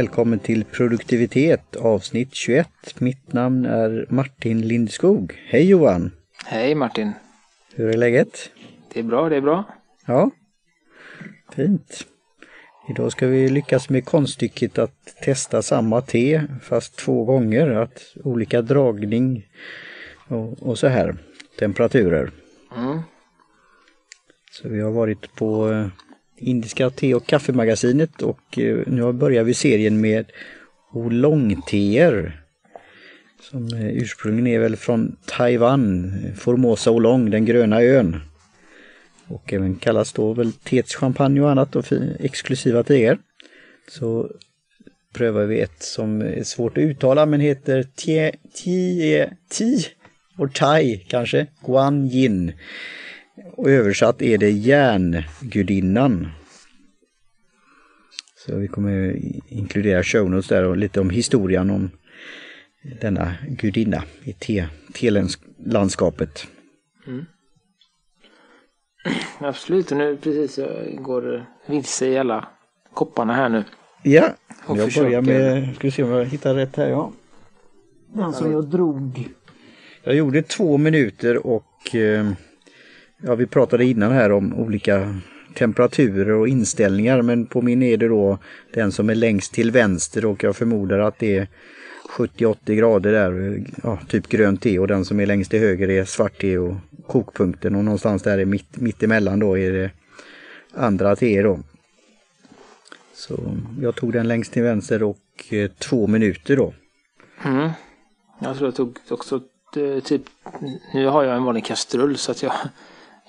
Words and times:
Välkommen 0.00 0.38
till 0.38 0.64
produktivitet 0.64 1.76
avsnitt 1.76 2.34
21. 2.34 2.68
Mitt 2.98 3.32
namn 3.32 3.64
är 3.64 4.06
Martin 4.08 4.68
Lindskog. 4.68 5.42
Hej 5.46 5.68
Johan! 5.68 6.12
Hej 6.44 6.74
Martin! 6.74 7.12
Hur 7.74 7.88
är 7.88 7.96
läget? 7.96 8.50
Det 8.92 9.00
är 9.00 9.04
bra, 9.04 9.28
det 9.28 9.36
är 9.36 9.40
bra. 9.40 9.64
Ja, 10.06 10.30
fint. 11.52 12.06
Idag 12.88 13.12
ska 13.12 13.26
vi 13.26 13.48
lyckas 13.48 13.88
med 13.88 14.04
konststycket 14.04 14.78
att 14.78 15.16
testa 15.24 15.62
samma 15.62 16.00
te 16.00 16.42
fast 16.62 16.96
två 16.96 17.24
gånger. 17.24 17.70
Att 17.70 18.16
olika 18.24 18.62
dragning 18.62 19.46
och, 20.28 20.62
och 20.62 20.78
så 20.78 20.86
här. 20.86 21.16
Temperaturer. 21.58 22.30
Mm. 22.76 23.00
Så 24.52 24.68
vi 24.68 24.80
har 24.80 24.90
varit 24.90 25.34
på 25.34 25.70
eh, 25.70 25.86
Indiska 26.40 26.90
te 26.90 27.14
och 27.14 27.26
kaffemagasinet 27.26 28.22
och 28.22 28.58
eh, 28.58 28.78
nu 28.86 29.12
börjar 29.12 29.44
vi 29.44 29.54
serien 29.54 30.00
med 30.00 30.32
oolong-teer. 30.92 32.40
Som 33.40 33.66
eh, 33.66 33.88
ursprungligen 33.88 34.46
är 34.46 34.58
väl 34.58 34.76
från 34.76 35.16
Taiwan, 35.26 36.12
Formosa 36.36 36.90
Oolong, 36.90 37.30
den 37.30 37.44
gröna 37.44 37.82
ön. 37.82 38.20
Och 39.26 39.52
även 39.52 39.74
kallas 39.74 40.12
då 40.12 40.32
väl 40.32 40.52
teets 40.52 40.94
champagne 40.94 41.40
och 41.40 41.50
annat 41.50 41.76
och 41.76 41.84
exklusiva 42.18 42.82
teer. 42.82 43.18
Så 43.88 44.30
prövar 45.14 45.44
vi 45.44 45.60
ett 45.60 45.82
som 45.82 46.20
är 46.20 46.42
svårt 46.42 46.78
att 46.78 46.82
uttala 46.82 47.26
men 47.26 47.40
heter 47.40 47.82
Tie, 47.82 48.32
Tie, 48.54 49.32
Ti 49.48 49.86
och 50.36 50.54
Tai 50.54 50.96
kanske, 50.96 51.46
Guan 51.66 52.06
Yin. 52.06 52.52
Och 53.52 53.70
översatt 53.70 54.22
är 54.22 54.38
det 54.38 54.50
järngudinnan. 54.50 56.28
Så 58.36 58.56
vi 58.56 58.68
kommer 58.68 59.16
inkludera 59.48 60.02
show 60.02 60.30
notes 60.30 60.48
där 60.48 60.64
och 60.64 60.76
lite 60.76 61.00
om 61.00 61.10
historien 61.10 61.70
om 61.70 61.90
denna 63.00 63.34
gudinna 63.48 64.02
i 64.24 64.32
te- 64.32 64.66
telandskapet. 64.92 66.46
Absolut, 69.38 69.90
och 69.90 69.96
nu 69.98 70.16
precis 70.16 70.58
jag 70.58 71.02
går 71.02 71.46
vilse 71.66 72.06
i 72.06 72.18
alla 72.18 72.48
kopparna 72.94 73.32
här 73.34 73.48
nu. 73.48 73.64
Ja, 74.02 74.34
Och 74.66 74.76
jag 74.76 74.84
försöker- 74.84 75.06
börjar 75.22 75.22
med, 75.22 75.74
ska 75.74 75.86
vi 75.86 75.90
se 75.90 76.02
om 76.02 76.10
jag 76.10 76.24
hittar 76.24 76.54
rätt 76.54 76.76
här, 76.76 76.88
ja. 76.88 77.12
Den 78.14 78.32
som 78.32 78.52
jag 78.52 78.64
drog. 78.70 79.28
Jag 80.04 80.14
gjorde 80.14 80.42
två 80.42 80.78
minuter 80.78 81.46
och 81.46 81.94
eh, 81.94 82.30
ja, 83.20 83.34
vi 83.34 83.46
pratade 83.46 83.84
innan 83.84 84.12
här 84.12 84.32
om 84.32 84.54
olika 84.54 85.14
temperaturer 85.54 86.30
och 86.30 86.48
inställningar 86.48 87.22
men 87.22 87.46
på 87.46 87.62
min 87.62 87.82
är 87.82 87.96
det 87.96 88.08
då 88.08 88.38
den 88.74 88.92
som 88.92 89.10
är 89.10 89.14
längst 89.14 89.52
till 89.52 89.70
vänster 89.70 90.24
och 90.24 90.44
jag 90.44 90.56
förmodar 90.56 90.98
att 90.98 91.18
det 91.18 91.38
är 91.38 91.48
70-80 92.08 92.74
grader 92.74 93.12
där, 93.12 93.64
ja, 93.82 93.98
typ 94.08 94.28
grönt 94.28 94.62
te 94.62 94.78
och 94.78 94.86
den 94.86 95.04
som 95.04 95.20
är 95.20 95.26
längst 95.26 95.50
till 95.50 95.60
höger 95.60 95.90
är 95.90 96.04
svart 96.04 96.40
te 96.40 96.58
och 96.58 96.74
kokpunkten 97.06 97.76
och 97.76 97.84
någonstans 97.84 98.22
där 98.22 98.38
är 98.38 98.44
mitt, 98.44 98.76
mitt 98.76 99.02
emellan 99.02 99.38
då 99.38 99.58
är 99.58 99.72
det 99.72 99.90
andra 100.74 101.16
te 101.16 101.42
då. 101.42 101.60
Så 103.14 103.56
jag 103.80 103.94
tog 103.94 104.12
den 104.12 104.28
längst 104.28 104.52
till 104.52 104.62
vänster 104.62 105.02
och 105.02 105.18
eh, 105.50 105.70
två 105.70 106.06
minuter 106.06 106.56
då. 106.56 106.74
Mm. 107.44 107.70
Jag 108.38 108.56
tror 108.56 108.66
jag 108.66 108.74
tog 108.74 108.98
också 109.10 109.40
eh, 109.76 110.02
typ, 110.02 110.22
nu 110.94 111.06
har 111.06 111.24
jag 111.24 111.36
en 111.36 111.44
vanlig 111.44 111.64
kastrull 111.64 112.16
så 112.16 112.30
att 112.30 112.42
jag, 112.42 112.52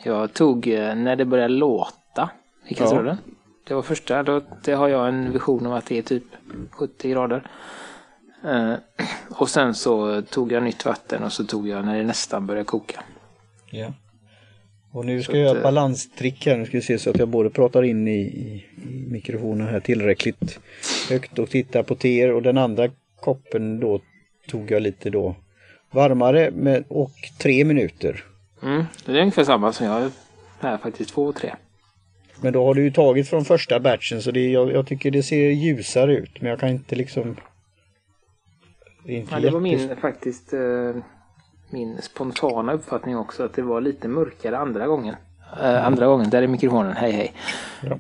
jag 0.04 0.34
tog 0.34 0.68
eh, 0.68 0.96
när 0.96 1.16
det 1.16 1.26
började 1.26 1.54
låta 1.54 2.30
i 2.68 2.74
kastrullen. 2.74 3.18
Det 3.68 3.74
var 3.74 3.82
första, 3.82 4.24
då, 4.24 4.42
det 4.64 4.74
har 4.74 4.88
jag 4.88 5.08
en 5.08 5.32
vision 5.32 5.66
om 5.66 5.74
att 5.74 5.86
det 5.86 5.98
är 5.98 6.02
typ 6.02 6.24
70 6.72 7.10
grader. 7.10 7.44
Eh, 8.46 8.74
och 9.30 9.50
sen 9.50 9.74
så 9.74 10.22
tog 10.22 10.52
jag 10.52 10.64
nytt 10.64 10.86
vatten 10.86 11.24
och 11.24 11.32
så 11.32 11.44
tog 11.44 11.68
jag 11.68 11.86
när 11.86 11.98
det 11.98 12.04
nästan 12.04 12.48
började 12.48 12.66
koka. 12.66 13.04
Ja. 13.72 13.94
Och 14.92 15.06
nu 15.06 15.24
ska 15.24 15.32
Så 15.32 15.38
jag 15.38 15.44
göra 15.44 15.52
ett 15.52 15.58
eh, 15.58 15.64
balanstrick 15.64 16.46
här. 16.46 16.58
Nu 16.58 16.66
ska 16.66 16.78
vi 16.78 16.82
se 16.82 17.00
så 17.00 17.10
att 17.10 17.20
jag 17.20 17.28
både 17.28 17.50
pratar 17.50 17.84
in 17.84 18.08
i, 18.08 18.22
i, 18.22 18.66
i 18.84 19.08
mikrofonen 19.12 19.68
här 19.68 19.80
tillräckligt 19.80 20.60
högt 21.10 21.40
och 21.40 21.50
tittar 21.50 21.84
på 21.84 21.96
teer 21.96 22.32
och 22.32 22.42
den 22.42 22.58
andra 22.58 22.90
koppen 23.20 23.80
då 23.80 24.02
tog 24.48 24.72
jag 24.72 24.82
lite 24.82 25.10
då 25.10 25.36
varmare 25.92 26.52
med, 26.52 26.84
och 26.88 27.12
tre 27.38 27.66
minuter. 27.66 28.24
Mm, 28.64 28.84
det 29.06 29.12
är 29.12 29.22
ungefär 29.22 29.44
samma 29.44 29.74
som 29.74 29.86
jag 29.86 30.12
här 30.60 30.78
faktiskt, 30.78 31.14
två 31.14 31.24
och 31.24 31.36
tre. 31.36 31.56
Men 32.42 32.54
då 32.54 32.66
har 32.66 32.74
du 32.74 32.84
ju 32.84 32.92
tagit 32.92 33.30
från 33.30 33.46
första 33.46 33.80
batchen 33.80 34.22
så 34.22 34.32
det, 34.32 34.50
jag, 34.52 34.72
jag 34.72 34.88
tycker 34.88 35.12
det 35.12 35.24
ser 35.24 35.50
ljusare 35.50 36.16
ut 36.16 36.42
men 36.42 36.50
jag 36.50 36.60
kan 36.60 36.70
inte 36.70 36.96
liksom... 36.96 37.36
Det 39.06 39.14
är 39.14 39.18
inte 39.18 39.34
Ja, 39.36 39.40
det 39.40 39.50
var 39.50 39.60
min 39.60 39.96
faktiskt 39.96 40.54
eh, 40.54 40.96
min 41.70 42.02
spontana 42.02 42.74
uppfattning 42.74 43.18
också 43.18 43.44
att 43.44 43.54
det 43.54 43.62
var 43.62 43.82
lite 43.82 44.08
mörkare 44.08 44.58
andra 44.58 44.88
gången. 44.88 45.16
Eh, 45.62 45.86
andra 45.86 46.08
gången, 46.08 46.30
där 46.30 46.42
är 46.42 46.48
mikrofonen, 46.48 46.94
hej 46.94 47.12
hej. 47.12 47.34
Ja. 47.82 48.00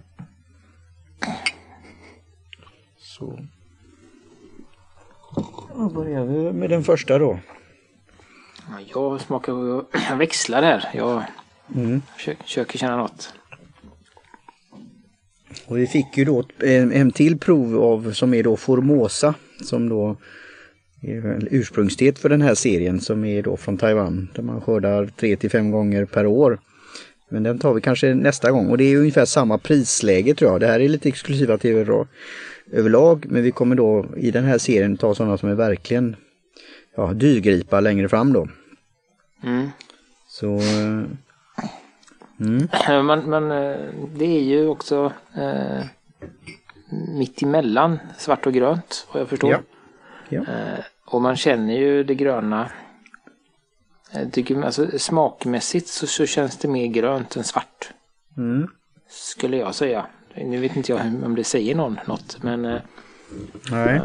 Så. 2.97 3.39
Då 5.75 5.89
börjar 5.89 6.25
vi 6.25 6.51
med 6.53 6.69
den 6.69 6.83
första 6.83 7.17
då. 7.17 7.39
Ja, 8.71 8.79
Jag 9.11 9.21
smakar, 9.21 9.83
jag 10.09 10.17
växlar 10.17 10.63
här. 10.63 10.89
Jag 10.93 11.23
Mm. 11.75 12.01
försöker, 12.17 12.43
försöker 12.43 12.77
känna 12.77 12.97
något. 12.97 13.33
Och 15.67 15.77
vi 15.77 15.87
fick 15.87 16.17
ju 16.17 16.25
då 16.25 16.43
en, 16.59 16.91
en 16.91 17.11
till 17.11 17.39
prov 17.39 17.77
av 17.83 18.11
som 18.11 18.33
är 18.33 18.43
då 18.43 18.57
Formosa 18.57 19.33
som 19.61 19.89
då 19.89 20.17
är 21.01 21.19
väl 21.21 21.47
ursprungsteet 21.51 22.19
för 22.19 22.29
den 22.29 22.41
här 22.41 22.55
serien 22.55 23.01
som 23.01 23.25
är 23.25 23.41
då 23.43 23.57
från 23.57 23.77
Taiwan 23.77 24.29
där 24.35 24.43
man 24.43 24.61
skördar 24.61 25.05
3 25.05 25.35
till 25.35 25.49
5 25.49 25.71
gånger 25.71 26.05
per 26.05 26.25
år. 26.25 26.59
Men 27.29 27.43
den 27.43 27.59
tar 27.59 27.73
vi 27.73 27.81
kanske 27.81 28.13
nästa 28.13 28.51
gång 28.51 28.67
och 28.67 28.77
det 28.77 28.83
är 28.83 28.97
ungefär 28.97 29.25
samma 29.25 29.57
prisläge 29.57 30.35
tror 30.35 30.51
jag. 30.51 30.59
Det 30.59 30.67
här 30.67 30.79
är 30.79 30.89
lite 30.89 31.09
exklusiva 31.09 31.57
tv 31.57 31.83
då, 31.83 32.07
överlag 32.71 33.25
men 33.29 33.43
vi 33.43 33.51
kommer 33.51 33.75
då 33.75 34.05
i 34.17 34.31
den 34.31 34.43
här 34.43 34.57
serien 34.57 34.97
ta 34.97 35.15
sådana 35.15 35.37
som 35.37 35.49
är 35.49 35.55
verkligen 35.55 36.15
ja, 36.95 37.13
dyrgripa 37.13 37.79
längre 37.79 38.09
fram 38.09 38.33
då. 38.33 38.47
Mm. 39.43 39.69
Så 40.27 40.55
eh, 40.55 41.05
mm, 42.39 42.67
Men, 43.05 43.19
men 43.19 43.51
eh, 43.51 43.77
det 44.15 44.25
är 44.25 44.43
ju 44.43 44.67
också 44.67 45.13
eh, 45.35 45.85
mitt 47.07 47.41
emellan 47.41 47.99
svart 48.17 48.45
och 48.45 48.53
grönt 48.53 49.07
vad 49.13 49.21
jag 49.21 49.29
förstår. 49.29 49.51
Ja. 49.51 49.59
Ja. 50.29 50.39
Eh, 50.39 50.79
och 51.05 51.21
man 51.21 51.35
känner 51.35 51.73
ju 51.73 52.03
det 52.03 52.15
gröna. 52.15 52.69
Jag 54.13 54.31
tycker, 54.31 54.61
alltså, 54.61 54.99
smakmässigt 54.99 55.87
så, 55.87 56.07
så 56.07 56.25
känns 56.25 56.57
det 56.57 56.67
mer 56.67 56.87
grönt 56.87 57.35
än 57.35 57.43
svart. 57.43 57.89
mm. 58.37 58.67
Skulle 59.09 59.57
jag 59.57 59.75
säga. 59.75 60.05
Nu 60.35 60.57
vet 60.57 60.75
inte 60.75 60.91
jag 60.91 61.01
om 61.23 61.35
det 61.35 61.43
säger 61.43 61.75
någon 61.75 61.99
något 62.07 62.43
men 62.43 62.65
eh, 62.65 62.81
Nej. 63.71 64.01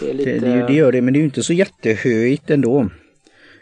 det 0.00 0.10
är 0.10 0.14
lite... 0.14 0.30
Det, 0.30 0.38
det, 0.38 0.66
det 0.66 0.72
gör 0.72 0.92
det, 0.92 1.02
men 1.02 1.12
det 1.12 1.18
är 1.18 1.20
ju 1.20 1.24
inte 1.24 1.42
så 1.42 1.52
jättehöjt 1.52 2.50
ändå. 2.50 2.88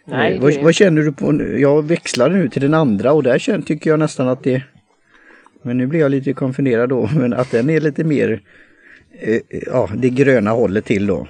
Nej, 0.05 0.35
Eh, 0.35 0.43
vad, 0.43 0.55
vad 0.63 0.75
känner 0.75 1.03
du 1.03 1.13
på? 1.13 1.33
nu? 1.33 1.61
Jag 1.61 1.85
växlade 1.85 2.35
nu 2.35 2.49
till 2.49 2.63
den 2.63 2.75
andra 2.75 3.13
och 3.13 3.23
där 3.23 3.39
känner, 3.39 3.63
tycker 3.63 3.91
jag 3.91 3.99
nästan 3.99 4.29
att 4.29 4.43
det... 4.43 4.63
Men 5.63 5.79
nu 5.79 5.87
blir 5.87 6.01
jag 6.01 6.11
lite 6.11 6.33
konfunderad 6.33 6.89
då, 6.89 7.09
men 7.17 7.33
att 7.33 7.51
den 7.51 7.71
är 7.71 7.81
lite 7.81 8.05
mer... 8.05 8.41
Eh, 9.21 9.41
ja, 9.67 9.89
det 9.97 10.11
gröna 10.11 10.51
hållet 10.51 10.85
till 10.85 11.07
då. 11.07 11.27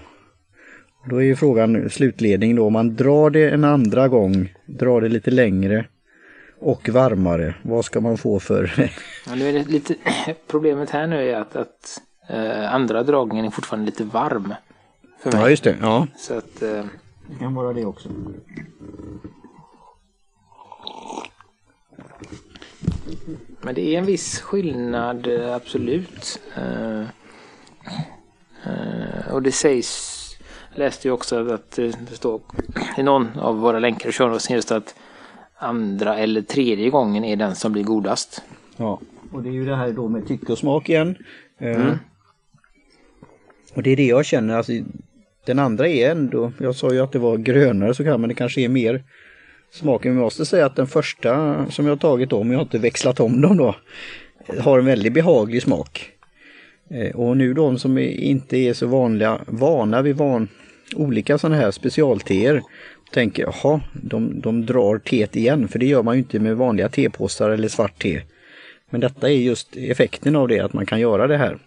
Då 1.11 1.17
är 1.17 1.25
ju 1.25 1.37
frågan 1.37 1.91
slutledning 1.91 2.57
då, 2.57 2.67
om 2.67 2.73
man 2.73 2.97
drar 2.97 3.31
det 3.31 3.51
en 3.51 3.65
andra 3.65 4.09
gång, 4.09 4.55
drar 4.67 5.01
det 5.01 5.09
lite 5.09 5.31
längre 5.31 5.85
och 6.61 6.89
varmare, 6.89 7.55
vad 7.63 7.85
ska 7.85 8.01
man 8.01 8.19
få 8.19 8.41
för... 8.41 8.73
Ja, 9.27 9.35
nu 9.35 9.49
är 9.49 9.53
det 9.53 9.69
lite... 9.69 9.95
Problemet 10.47 10.91
här 10.91 11.07
nu 11.07 11.31
är 11.31 11.37
att, 11.37 11.57
att 11.57 12.01
eh, 12.29 12.75
andra 12.75 13.03
dragningen 13.03 13.47
är 13.47 13.51
fortfarande 13.51 13.87
lite 13.87 14.05
varm. 14.05 14.55
För 15.23 15.33
mig. 15.33 15.41
ja, 15.41 15.51
just 15.51 15.65
det. 15.65 15.77
Ja, 15.81 16.07
Så 16.19 16.35
att... 16.35 16.63
Eh, 16.63 16.85
det 17.31 17.39
kan 17.39 17.55
vara 17.55 17.73
det 17.73 17.85
också. 17.85 18.09
men 23.63 23.75
det 23.75 23.95
är 23.95 23.99
en 23.99 24.07
viss 24.07 24.41
skillnad, 24.41 25.27
eh, 25.27 25.55
absolut. 25.55 26.41
Eh, 26.57 27.01
eh, 28.65 29.33
och 29.33 29.43
det 29.43 29.53
sägs... 29.53 30.17
Jag 30.71 30.79
läste 30.79 31.09
ju 31.09 31.13
också 31.13 31.53
att 31.53 31.71
det 31.71 32.17
står 32.17 32.41
i 32.97 33.03
någon 33.03 33.39
av 33.39 33.59
våra 33.59 33.79
länkar 33.79 34.09
och 34.09 34.15
show 34.15 34.39
just 34.51 34.73
att 34.73 34.95
andra 35.57 36.19
eller 36.19 36.43
tredje 36.43 36.91
gången 36.91 37.25
är 37.25 37.37
den 37.37 37.57
som 37.57 37.73
blir 37.73 37.85
godast. 37.85 38.43
Ja, 38.77 39.01
och 39.33 39.43
det 39.43 39.49
är 39.49 39.53
ju 39.53 39.65
det 39.65 39.77
här 39.77 39.93
då 39.93 40.09
med 40.09 40.29
tycke 40.29 40.53
och 40.53 40.59
smak 40.59 40.89
igen. 40.89 41.17
Eh, 41.59 41.81
Mm. 41.81 41.99
Och 43.75 43.83
det 43.83 43.91
är 43.91 43.97
det 43.97 44.07
jag 44.07 44.27
känner, 44.27 44.57
alltså, 44.57 44.73
den 45.45 45.59
andra 45.59 45.89
är 45.89 46.11
ändå, 46.11 46.53
jag 46.59 46.75
sa 46.75 46.93
ju 46.93 47.01
att 47.01 47.13
det 47.13 47.19
var 47.19 47.37
grönare 47.37 47.95
så 47.95 48.05
kan 48.05 48.21
men 48.21 48.29
det 48.29 48.35
kanske 48.35 48.61
är 48.61 48.69
mer 48.69 49.05
smaken. 49.71 50.13
Men 50.13 50.19
jag 50.19 50.25
måste 50.25 50.47
säga 50.47 50.67
att 50.67 50.77
den 50.77 50.87
första 50.87 51.67
som 51.71 51.87
jag 51.87 51.93
har 51.93 51.99
tagit 51.99 52.33
om, 52.33 52.51
jag 52.51 52.59
har 52.59 52.63
inte 52.63 52.79
växlat 52.79 53.21
om 53.21 53.41
dem 53.41 53.57
då, 53.57 53.75
har 54.59 54.79
en 54.79 54.85
väldigt 54.85 55.13
behaglig 55.13 55.63
smak. 55.63 56.11
Eh, 56.91 57.17
och 57.17 57.37
nu 57.37 57.55
de 57.55 57.79
som 57.79 57.99
inte 57.99 58.57
är 58.57 58.73
så 58.73 58.87
vanliga, 58.87 59.41
vana 59.47 60.03
vid 60.03 60.17
van, 60.17 60.49
olika 60.97 61.39
sådana 61.39 61.57
här 61.57 61.71
specialteer 61.71 62.63
tänker 63.13 63.43
jaha, 63.43 63.81
de, 64.03 64.41
de 64.41 64.67
drar 64.67 64.99
teet 64.99 65.37
igen 65.37 65.69
för 65.69 65.79
det 65.79 65.87
gör 65.87 66.03
man 66.03 66.15
ju 66.15 66.19
inte 66.19 66.39
med 66.39 66.57
vanliga 66.57 66.89
tepåsar 66.89 67.51
eller 67.51 67.69
svart 67.69 68.03
te. 68.03 68.23
Men 68.91 69.01
detta 69.01 69.31
är 69.31 69.35
just 69.35 69.77
effekten 69.77 70.37
av 70.37 70.49
det, 70.49 70.61
att 70.61 70.73
man 70.73 70.87
kan 70.87 71.01
göra 71.01 71.27
det 71.27 71.37
här. 71.37 71.59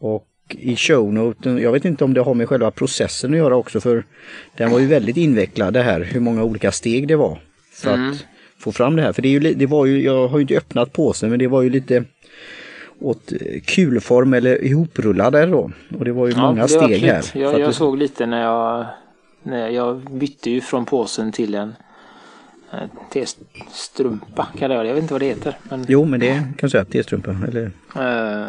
Och 0.00 0.26
i 0.48 0.76
shownoten, 0.76 1.58
jag 1.58 1.72
vet 1.72 1.84
inte 1.84 2.04
om 2.04 2.14
det 2.14 2.20
har 2.20 2.34
med 2.34 2.48
själva 2.48 2.70
processen 2.70 3.30
att 3.30 3.36
göra 3.36 3.56
också 3.56 3.80
för 3.80 4.04
den 4.56 4.70
var 4.70 4.78
ju 4.78 4.86
väldigt 4.86 5.16
invecklad 5.16 5.74
det 5.74 5.82
här, 5.82 6.00
hur 6.00 6.20
många 6.20 6.44
olika 6.44 6.72
steg 6.72 7.08
det 7.08 7.16
var 7.16 7.38
för 7.72 7.94
mm. 7.94 8.10
att 8.10 8.26
få 8.58 8.72
fram 8.72 8.96
det 8.96 9.02
här. 9.02 9.12
För 9.12 9.22
det, 9.22 9.28
är 9.28 9.40
ju, 9.40 9.54
det 9.54 9.66
var 9.66 9.86
ju, 9.86 10.02
jag 10.02 10.28
har 10.28 10.38
ju 10.38 10.42
inte 10.42 10.56
öppnat 10.56 10.92
påsen 10.92 11.30
men 11.30 11.38
det 11.38 11.48
var 11.48 11.62
ju 11.62 11.70
lite 11.70 12.04
åt 13.00 13.32
kulform 13.66 14.34
eller 14.34 14.64
ihoprullade 14.64 15.46
då. 15.46 15.70
Och 15.98 16.04
det 16.04 16.12
var 16.12 16.26
ju 16.26 16.32
ja, 16.32 16.40
många 16.40 16.68
steg 16.68 17.02
här. 17.02 17.24
Jag, 17.34 17.60
jag 17.60 17.74
såg 17.74 17.98
lite 17.98 18.26
när 18.26 18.42
jag, 18.42 18.86
när 19.42 19.68
jag 19.68 20.00
bytte 20.00 20.50
ju 20.50 20.60
från 20.60 20.84
påsen 20.84 21.32
till 21.32 21.54
en 21.54 21.74
T-strumpa 23.12 24.48
kallar 24.58 24.74
jag 24.74 24.84
det. 24.84 24.88
Jag 24.88 24.94
vet 24.94 25.02
inte 25.02 25.14
vad 25.14 25.20
det 25.20 25.26
heter. 25.26 25.58
Men... 25.70 25.84
Jo, 25.88 26.04
men 26.04 26.20
det 26.20 26.34
kan 26.34 26.56
du 26.60 26.68
säga. 26.68 26.84
T-strumpa. 26.84 27.36
Eller... 27.48 27.70
Uh, 27.96 28.48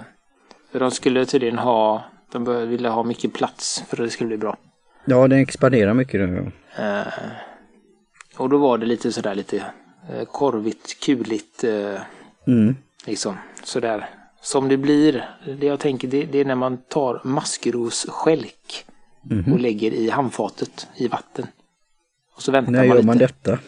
för 0.75 0.79
de 0.79 0.91
skulle 0.91 1.25
tydligen 1.25 1.57
ha, 1.57 2.03
de 2.31 2.67
ville 2.69 2.89
ha 2.89 3.03
mycket 3.03 3.33
plats 3.33 3.83
för 3.87 3.97
att 3.97 4.07
det 4.07 4.11
skulle 4.11 4.27
bli 4.27 4.37
bra. 4.37 4.57
Ja, 5.05 5.27
den 5.27 5.39
expanderar 5.39 5.93
mycket 5.93 6.19
då. 6.19 6.51
Ja. 6.77 6.99
Uh, 6.99 7.07
och 8.37 8.49
då 8.49 8.57
var 8.57 8.77
det 8.77 8.85
lite 8.85 9.11
sådär 9.11 9.35
lite 9.35 9.55
uh, 9.55 10.25
korvigt, 10.31 10.99
kuligt. 10.99 11.63
Uh, 11.63 11.99
mm. 12.47 12.75
Liksom 13.05 13.37
sådär. 13.63 14.09
Som 14.41 14.67
det 14.69 14.77
blir, 14.77 15.29
det 15.59 15.67
jag 15.67 15.79
tänker 15.79 16.07
det, 16.07 16.23
det 16.25 16.39
är 16.39 16.45
när 16.45 16.55
man 16.55 16.77
tar 16.77 17.21
maskrosskälk 17.23 18.85
mm. 19.31 19.53
och 19.53 19.59
lägger 19.59 19.91
i 19.91 20.09
handfatet 20.09 20.87
i 20.95 21.07
vatten. 21.07 21.47
Och 22.35 22.41
så 22.41 22.51
väntar 22.51 22.71
när 22.71 22.79
man 22.79 22.87
gör 22.87 22.95
lite. 22.95 23.07
man 23.07 23.17
detta? 23.17 23.59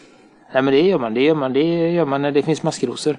Nej 0.54 0.62
men 0.62 0.74
det 0.74 0.82
gör 0.82 1.00
man, 1.00 1.14
det 1.14 1.22
gör 1.22 1.36
man, 1.36 1.54
det 1.54 1.92
gör 1.92 2.06
man 2.06 2.22
när 2.22 2.32
det 2.32 2.44
finns 2.44 2.64
maskrosor. 2.64 3.18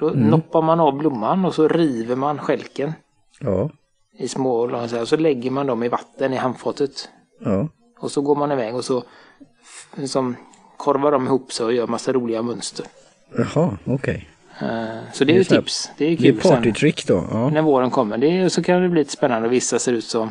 Då 0.00 0.08
mm. 0.08 0.28
noppar 0.28 0.62
man 0.62 0.80
av 0.80 0.98
blomman 0.98 1.44
och 1.44 1.54
så 1.54 1.68
river 1.68 2.16
man 2.16 2.38
skälken. 2.38 2.92
Ja. 3.40 3.70
I 4.18 4.28
små 4.28 4.52
och 4.52 5.08
så 5.08 5.16
lägger 5.16 5.50
man 5.50 5.66
dem 5.66 5.82
i 5.82 5.88
vatten 5.88 6.32
i 6.32 6.36
handfatet. 6.36 7.08
Ja. 7.40 7.68
Och 7.98 8.10
så 8.10 8.20
går 8.20 8.36
man 8.36 8.52
iväg 8.52 8.74
och 8.74 8.84
så 8.84 9.04
som 10.06 10.36
korvar 10.76 11.12
dem 11.12 11.26
ihop 11.26 11.52
sig 11.52 11.66
och 11.66 11.72
gör 11.72 11.86
massa 11.86 12.12
roliga 12.12 12.42
mönster. 12.42 12.86
Jaha, 13.36 13.78
okej. 13.84 13.94
Okay. 13.94 14.24
Uh, 14.68 14.98
så 15.12 15.24
det 15.24 15.32
är 15.32 15.36
ju 15.36 15.44
tips. 15.44 15.90
Det 15.98 16.04
är 16.04 16.16
kul. 16.16 16.22
Det 16.22 16.28
är 16.28 16.50
partytrick 16.50 17.06
då. 17.06 17.24
Ja. 17.30 17.50
När 17.50 17.62
våren 17.62 17.90
kommer. 17.90 18.18
Det 18.18 18.50
så 18.50 18.62
kan 18.62 18.82
det 18.82 18.88
bli 18.88 19.00
lite 19.00 19.12
spännande 19.12 19.48
vissa 19.48 19.78
ser 19.78 19.92
ut 19.92 20.04
som 20.04 20.30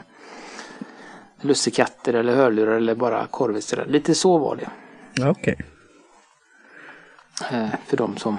lussekatter 1.41 2.13
eller 2.13 2.35
hörlurar 2.35 2.75
eller 2.75 2.95
bara 2.95 3.27
korvor. 3.27 3.85
Lite 3.87 4.15
så 4.15 4.37
var 4.37 4.55
det. 4.55 4.69
Okej. 5.29 5.31
Okay. 5.31 5.55
Eh, 7.51 7.69
för 7.85 7.97
de 7.97 8.17
som, 8.17 8.37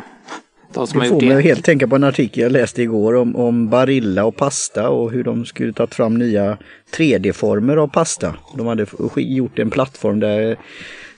de 0.75 0.87
som 0.87 1.01
det. 1.01 1.07
får 1.07 1.21
mig 1.21 1.43
helt 1.43 1.65
tänka 1.65 1.89
på 1.89 1.97
en 1.97 2.05
artikel 2.05 2.43
jag 2.43 2.53
läste 2.53 2.83
igår 2.83 3.15
om, 3.15 3.37
om 3.37 3.69
Barilla 3.69 4.25
och 4.25 4.37
pasta 4.37 4.91
och 4.91 5.11
hur 5.11 5.25
de 5.25 5.45
skulle 5.45 5.73
ta 5.73 5.87
fram 5.87 6.15
nya 6.15 6.59
3D-former 6.97 7.77
av 7.77 7.89
pasta. 7.89 8.35
De 8.57 8.67
hade 8.67 8.87
gjort 9.17 9.59
en 9.59 9.71
plattform 9.71 10.21
där 10.21 10.57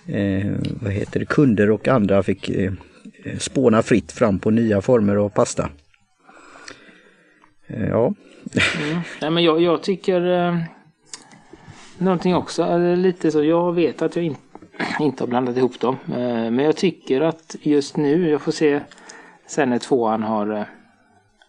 eh, 0.06 0.50
vad 0.80 0.92
heter 0.92 1.20
det, 1.20 1.26
kunder 1.26 1.70
och 1.70 1.88
andra 1.88 2.22
fick 2.22 2.48
eh, 2.48 2.72
spåna 3.38 3.82
fritt 3.82 4.12
fram 4.12 4.38
på 4.38 4.50
nya 4.50 4.80
former 4.80 5.16
av 5.16 5.28
pasta. 5.28 5.68
Eh, 7.66 7.88
ja. 7.88 8.14
Mm. 8.80 9.00
Nej, 9.20 9.30
men 9.30 9.44
jag, 9.44 9.62
jag 9.62 9.82
tycker 9.82 10.46
eh, 10.48 10.58
någonting 11.98 12.34
också, 12.34 12.78
lite 12.78 13.30
så, 13.30 13.44
jag 13.44 13.72
vet 13.72 14.02
att 14.02 14.16
jag 14.16 14.24
inte 14.24 14.40
inte 15.00 15.22
har 15.22 15.28
blandat 15.28 15.56
ihop 15.56 15.80
dem. 15.80 15.96
Eh, 16.08 16.50
men 16.50 16.58
jag 16.58 16.76
tycker 16.76 17.20
att 17.20 17.56
just 17.62 17.96
nu, 17.96 18.30
jag 18.30 18.40
får 18.40 18.52
se 18.52 18.80
sen 19.46 19.70
när 19.70 19.78
tvåan 19.78 20.22
har 20.22 20.56
eh, 20.56 20.64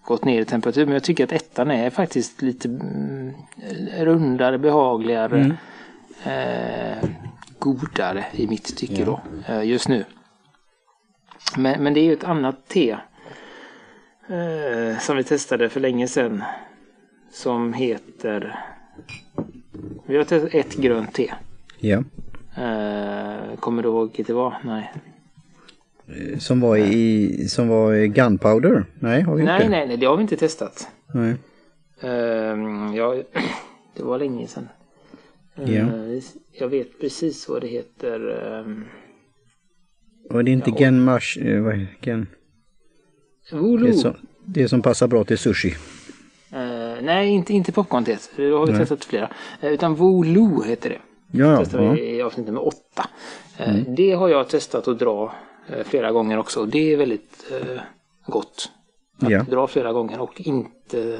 gått 0.03 0.25
ner 0.25 0.41
i 0.41 0.45
temperatur. 0.45 0.85
Men 0.85 0.93
jag 0.93 1.03
tycker 1.03 1.23
att 1.23 1.31
ettan 1.31 1.71
är 1.71 1.89
faktiskt 1.89 2.41
lite 2.41 2.67
mm, 2.67 3.33
rundare, 3.99 4.57
behagligare, 4.57 5.39
mm. 5.39 5.53
eh, 6.23 7.09
godare 7.59 8.25
i 8.31 8.47
mitt 8.47 8.77
tycke 8.77 8.99
ja. 8.99 9.05
då, 9.05 9.21
eh, 9.53 9.63
just 9.63 9.87
nu. 9.87 10.05
Men, 11.57 11.83
men 11.83 11.93
det 11.93 11.99
är 11.99 12.05
ju 12.05 12.13
ett 12.13 12.23
annat 12.23 12.67
te 12.67 12.91
eh, 14.27 14.99
som 14.99 15.17
vi 15.17 15.23
testade 15.23 15.69
för 15.69 15.79
länge 15.79 16.07
sedan. 16.07 16.43
Som 17.31 17.73
heter... 17.73 18.59
Vi 20.05 20.17
har 20.17 20.23
testat 20.23 20.53
ett 20.53 20.75
grönt 20.75 21.13
te. 21.13 21.33
Ja. 21.79 21.97
Uh, 22.57 23.55
kommer 23.55 23.83
du 23.83 23.89
ihåg 23.89 24.07
vilket 24.07 24.27
det 24.27 24.33
var? 24.33 24.57
Nej. 24.63 24.91
Som 26.39 26.61
var 26.61 26.77
i 26.77 27.47
som 27.47 27.67
var 27.67 28.05
Gunpowder? 28.05 28.85
Nej, 28.99 29.21
har 29.21 29.35
vi 29.35 29.43
nej, 29.43 29.55
inte? 29.55 29.69
Nej, 29.69 29.87
nej, 29.87 29.97
det 29.97 30.05
har 30.05 30.17
vi 30.17 30.21
inte 30.21 30.37
testat. 30.37 30.87
Nej. 31.13 31.35
Uh, 32.03 32.95
ja, 32.95 33.23
det 33.95 34.03
var 34.03 34.19
länge 34.19 34.47
sedan. 34.47 34.67
Uh, 35.59 35.75
ja. 35.75 35.85
Jag 36.59 36.67
vet 36.67 36.99
precis 37.01 37.49
vad 37.49 37.61
det 37.61 37.67
heter. 37.67 38.19
Um, 38.65 38.85
var 40.29 40.43
det 40.43 40.51
inte 40.51 40.69
ja, 40.69 40.75
Gen 40.79 41.03
Mash? 41.03 41.37
Uh, 41.41 41.63
vad 41.63 41.85
Gen? 42.01 42.27
Volo. 43.51 43.85
Det, 43.85 43.93
som, 43.93 44.13
det 44.45 44.67
som 44.67 44.81
passar 44.81 45.07
bra 45.07 45.23
till 45.23 45.37
sushi. 45.37 45.69
Uh, 45.69 47.01
nej, 47.01 47.29
inte, 47.29 47.53
inte 47.53 47.71
popcorn-teet. 47.71 48.31
Då 48.35 48.57
har 48.57 48.65
vi 48.65 48.71
nej. 48.71 48.81
testat 48.81 49.05
flera. 49.05 49.29
Uh, 49.63 49.69
utan 49.69 49.95
Volo 49.95 50.63
heter 50.63 50.89
det. 50.89 50.99
Ja, 51.35 51.57
testade 51.57 51.83
ja. 51.83 51.97
i 51.97 52.21
avsnitt 52.21 52.45
nummer 52.45 52.67
åtta. 52.67 53.09
Eh, 53.57 53.69
mm. 53.69 53.95
Det 53.95 54.11
har 54.11 54.29
jag 54.29 54.49
testat 54.49 54.87
att 54.87 54.99
dra 54.99 55.23
eh, 55.25 55.31
flera 55.85 56.11
gånger 56.11 56.39
också 56.39 56.59
och 56.59 56.67
det 56.67 56.93
är 56.93 56.97
väldigt 56.97 57.51
eh, 57.51 57.81
gott. 58.25 58.71
Att 59.21 59.31
ja. 59.31 59.43
dra 59.43 59.67
flera 59.67 59.93
gånger 59.93 60.19
och 60.19 60.41
inte, 60.41 61.19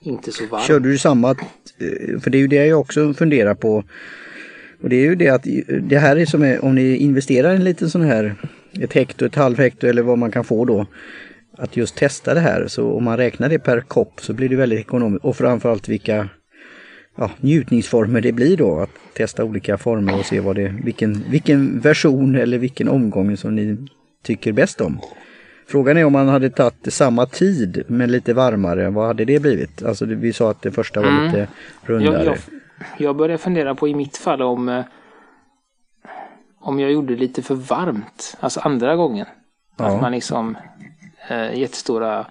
inte 0.00 0.32
så 0.32 0.46
varmt. 0.46 0.64
Körde 0.64 0.88
du 0.88 0.98
samma, 0.98 1.34
för 2.22 2.30
det 2.30 2.38
är 2.38 2.40
ju 2.40 2.46
det 2.46 2.66
jag 2.66 2.80
också 2.80 3.14
funderar 3.14 3.54
på. 3.54 3.84
Och 4.82 4.88
det 4.88 4.96
är 4.96 5.04
ju 5.04 5.14
det 5.14 5.28
att 5.28 5.46
det 5.82 5.98
här 5.98 6.16
är 6.16 6.26
som 6.26 6.42
är, 6.42 6.64
om 6.64 6.74
ni 6.74 6.96
investerar 6.96 7.54
en 7.54 7.64
liten 7.64 7.90
sån 7.90 8.02
här, 8.02 8.34
ett 8.80 8.92
hekto, 8.92 9.26
ett 9.26 9.34
halv 9.34 9.58
hekto 9.58 9.86
eller 9.86 10.02
vad 10.02 10.18
man 10.18 10.30
kan 10.30 10.44
få 10.44 10.64
då. 10.64 10.86
Att 11.58 11.76
just 11.76 11.96
testa 11.96 12.34
det 12.34 12.40
här, 12.40 12.66
så 12.66 12.92
om 12.92 13.04
man 13.04 13.16
räknar 13.16 13.48
det 13.48 13.58
per 13.58 13.80
kopp 13.80 14.20
så 14.20 14.32
blir 14.32 14.48
det 14.48 14.56
väldigt 14.56 14.80
ekonomiskt 14.80 15.24
och 15.24 15.36
framförallt 15.36 15.88
vilka 15.88 16.28
ja, 17.18 17.30
njutningsformer 17.40 18.20
det 18.20 18.32
blir 18.32 18.56
då. 18.56 18.78
Att 18.78 18.90
testa 19.14 19.44
olika 19.44 19.78
former 19.78 20.18
och 20.18 20.24
se 20.24 20.40
vad 20.40 20.56
det, 20.56 20.74
vilken, 20.84 21.24
vilken 21.30 21.80
version 21.80 22.36
eller 22.36 22.58
vilken 22.58 22.88
omgång 22.88 23.36
som 23.36 23.54
ni 23.54 23.76
tycker 24.22 24.52
bäst 24.52 24.80
om. 24.80 25.00
Frågan 25.66 25.96
är 25.96 26.04
om 26.04 26.12
man 26.12 26.28
hade 26.28 26.50
tagit 26.50 26.92
samma 26.92 27.26
tid 27.26 27.82
men 27.86 28.12
lite 28.12 28.34
varmare, 28.34 28.90
vad 28.90 29.06
hade 29.06 29.24
det 29.24 29.42
blivit? 29.42 29.82
Alltså 29.82 30.04
vi 30.06 30.32
sa 30.32 30.50
att 30.50 30.62
det 30.62 30.72
första 30.72 31.00
var 31.00 31.08
mm. 31.08 31.26
lite 31.26 31.48
rundare. 31.82 32.24
Jag, 32.24 32.26
jag, 32.26 32.38
jag 32.98 33.16
börjar 33.16 33.36
fundera 33.36 33.74
på 33.74 33.88
i 33.88 33.94
mitt 33.94 34.16
fall 34.16 34.42
om 34.42 34.68
eh, 34.68 34.84
om 36.60 36.80
jag 36.80 36.92
gjorde 36.92 37.16
lite 37.16 37.42
för 37.42 37.54
varmt, 37.54 38.36
alltså 38.40 38.60
andra 38.60 38.96
gången. 38.96 39.26
Ja. 39.76 39.84
Att 39.84 40.00
man 40.00 40.12
liksom 40.12 40.56
äh, 41.28 41.58
jättestora, 41.58 42.26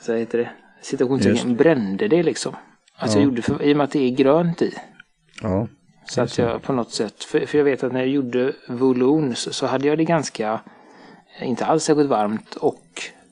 så 0.00 0.14
heter 0.14 0.38
det, 0.38 0.50
situationstecken, 0.80 1.56
brände 1.56 2.08
det 2.08 2.22
liksom. 2.22 2.56
Alltså 2.98 3.18
ja. 3.18 3.22
jag 3.22 3.24
gjorde 3.24 3.42
för, 3.42 3.62
i 3.62 3.72
och 3.72 3.76
med 3.76 3.84
att 3.84 3.90
det 3.90 4.06
är 4.06 4.10
grönt 4.10 4.62
i. 4.62 4.74
Ja. 5.42 5.68
Så 6.04 6.22
att 6.22 6.38
jag 6.38 6.62
på 6.62 6.72
något 6.72 6.92
sätt, 6.92 7.24
för, 7.24 7.46
för 7.46 7.58
jag 7.58 7.64
vet 7.64 7.84
att 7.84 7.92
när 7.92 8.00
jag 8.00 8.08
gjorde 8.08 8.52
Volon 8.68 9.34
så, 9.34 9.52
så, 9.52 9.66
hade 9.66 9.88
jag 9.88 9.98
det 9.98 10.04
ganska, 10.04 10.60
inte 11.42 11.66
alls 11.66 11.84
särskilt 11.84 12.10
varmt 12.10 12.54
och 12.54 12.82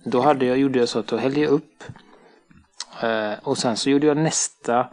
då 0.04 0.20
hade 0.20 0.46
jag, 0.46 0.58
gjorde 0.58 0.78
jag 0.78 0.88
så 0.88 0.98
att 0.98 1.06
då 1.06 1.16
hällde 1.16 1.40
jag 1.40 1.50
upp 1.50 1.84
eh, 3.02 3.32
och 3.42 3.58
sen 3.58 3.76
så 3.76 3.90
gjorde 3.90 4.06
jag 4.06 4.16
nästa 4.16 4.88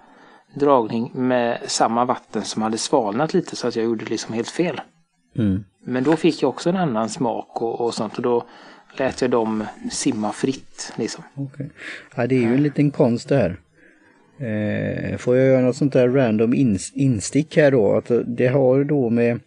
dragning 0.56 1.12
med 1.14 1.60
samma 1.68 2.06
vatten 2.06 2.42
som 2.42 2.62
hade 2.62 2.78
svalnat 2.78 3.34
lite 3.34 3.56
så 3.56 3.68
att 3.68 3.76
jag 3.76 3.86
gjorde 3.86 4.06
liksom 4.06 4.34
helt 4.34 4.50
fel. 4.50 4.82
Mm. 5.36 5.64
Men 5.86 6.04
då 6.04 6.16
fick 6.16 6.42
jag 6.42 6.50
också 6.50 6.70
en 6.70 6.78
annan 6.78 7.10
smak 7.10 7.62
och, 7.62 7.82
och 7.82 7.94
sånt 7.94 8.18
och 8.18 8.24
då 8.24 8.46
lät 8.98 9.22
jag 9.22 9.32
dem 9.32 9.64
simma 9.92 10.32
fritt. 10.32 10.94
Liksom. 10.96 11.24
Okay. 11.36 11.70
Ja, 12.16 12.28
det 12.28 12.36
är 12.36 12.42
ju 12.42 12.54
en 12.56 12.64
liten 12.64 12.92
konst 12.92 13.30
det 13.30 13.36
här. 13.36 13.60
Eh, 14.44 15.18
får 15.18 15.38
jag 15.38 15.48
göra 15.48 15.62
något 15.62 15.76
sånt 15.76 15.94
där 15.94 16.10
random 16.10 16.54
instick 16.94 17.58
här 17.58 17.72
då? 17.72 17.94
Att 17.94 18.12
det 18.26 18.48
har 18.48 18.84
då 18.84 19.10
med 19.10 19.40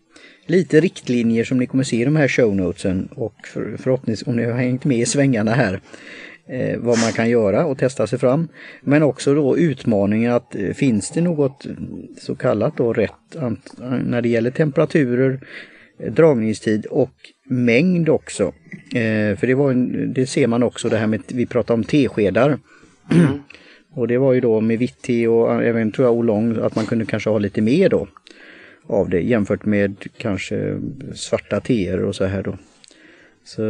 lite 0.46 0.80
riktlinjer 0.80 1.44
som 1.44 1.58
ni 1.58 1.66
kommer 1.66 1.84
se 1.84 1.96
i 1.96 2.04
de 2.04 2.16
här 2.16 2.28
show 2.28 2.56
notesen 2.56 3.08
och 3.14 3.34
för, 3.44 3.76
förhoppningsvis 3.76 4.28
om 4.28 4.36
ni 4.36 4.44
har 4.44 4.58
hängt 4.58 4.84
med 4.84 4.98
i 4.98 5.06
svängarna 5.06 5.50
här 5.50 5.80
eh, 6.48 6.78
vad 6.78 6.98
man 6.98 7.12
kan 7.12 7.30
göra 7.30 7.66
och 7.66 7.78
testa 7.78 8.06
sig 8.06 8.18
fram. 8.18 8.48
Men 8.82 9.02
också 9.02 9.34
då 9.34 9.58
utmaningen 9.58 10.32
att 10.32 10.54
eh, 10.54 10.72
finns 10.74 11.10
det 11.10 11.20
något 11.20 11.66
så 12.20 12.34
kallat 12.34 12.76
då 12.76 12.92
rätt 12.92 13.12
när 14.04 14.22
det 14.22 14.28
gäller 14.28 14.50
temperaturer, 14.50 15.40
eh, 16.00 16.12
dragningstid 16.12 16.86
och 16.86 17.14
mängd 17.50 18.08
också. 18.08 18.52
Eh, 18.94 19.36
för 19.36 19.46
det, 19.46 19.54
var 19.54 19.70
en, 19.70 20.12
det 20.12 20.26
ser 20.26 20.46
man 20.46 20.62
också 20.62 20.88
det 20.88 20.96
här 20.96 21.06
med, 21.06 21.22
vi 21.28 21.46
pratar 21.46 21.74
om 21.74 21.84
teskedar. 21.84 22.58
Mm. 23.12 23.28
Och 23.96 24.08
det 24.08 24.18
var 24.18 24.32
ju 24.32 24.40
då 24.40 24.60
med 24.60 24.78
vitt 24.78 25.02
te 25.02 25.28
och 25.28 25.62
även 25.62 25.92
tror 25.92 26.06
jag 26.06 26.14
oolong 26.14 26.58
att 26.62 26.76
man 26.76 26.86
kunde 26.86 27.04
kanske 27.04 27.30
ha 27.30 27.38
lite 27.38 27.60
mer 27.60 27.88
då 27.88 28.08
av 28.86 29.08
det 29.08 29.20
jämfört 29.20 29.64
med 29.64 30.06
kanske 30.16 30.78
svarta 31.14 31.60
teer 31.60 32.04
och 32.04 32.14
så 32.14 32.24
här 32.24 32.42
då. 32.42 32.56
Så, 33.44 33.62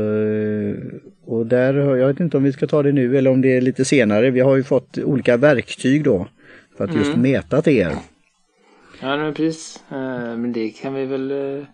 och 1.25 1.47
där, 1.47 1.97
jag 1.97 2.07
vet 2.07 2.21
inte 2.21 2.37
om 2.37 2.43
vi 2.43 2.53
ska 2.53 2.67
ta 2.67 2.83
det 2.83 2.93
nu 2.93 3.19
eller 3.19 3.31
om 3.31 3.41
det 3.41 3.57
är 3.57 3.61
lite 3.61 3.85
senare. 3.85 4.31
Vi 4.31 4.41
har 4.41 4.57
ju 4.57 4.63
fått 4.63 4.99
olika 4.99 5.37
verktyg 5.37 6.05
då 6.05 6.27
för 6.77 6.85
att 6.85 6.95
just 6.95 7.15
mm. 7.15 7.23
mäta 7.23 7.63
teer. 7.63 7.93
Ja, 9.01 9.17
men 9.17 9.35
precis. 9.35 9.85
Eh, 9.91 10.37
men 10.37 10.53
det 10.53 10.69
kan 10.69 10.95
vi 10.95 11.07
väl 11.07 11.31
eh, 11.31 11.65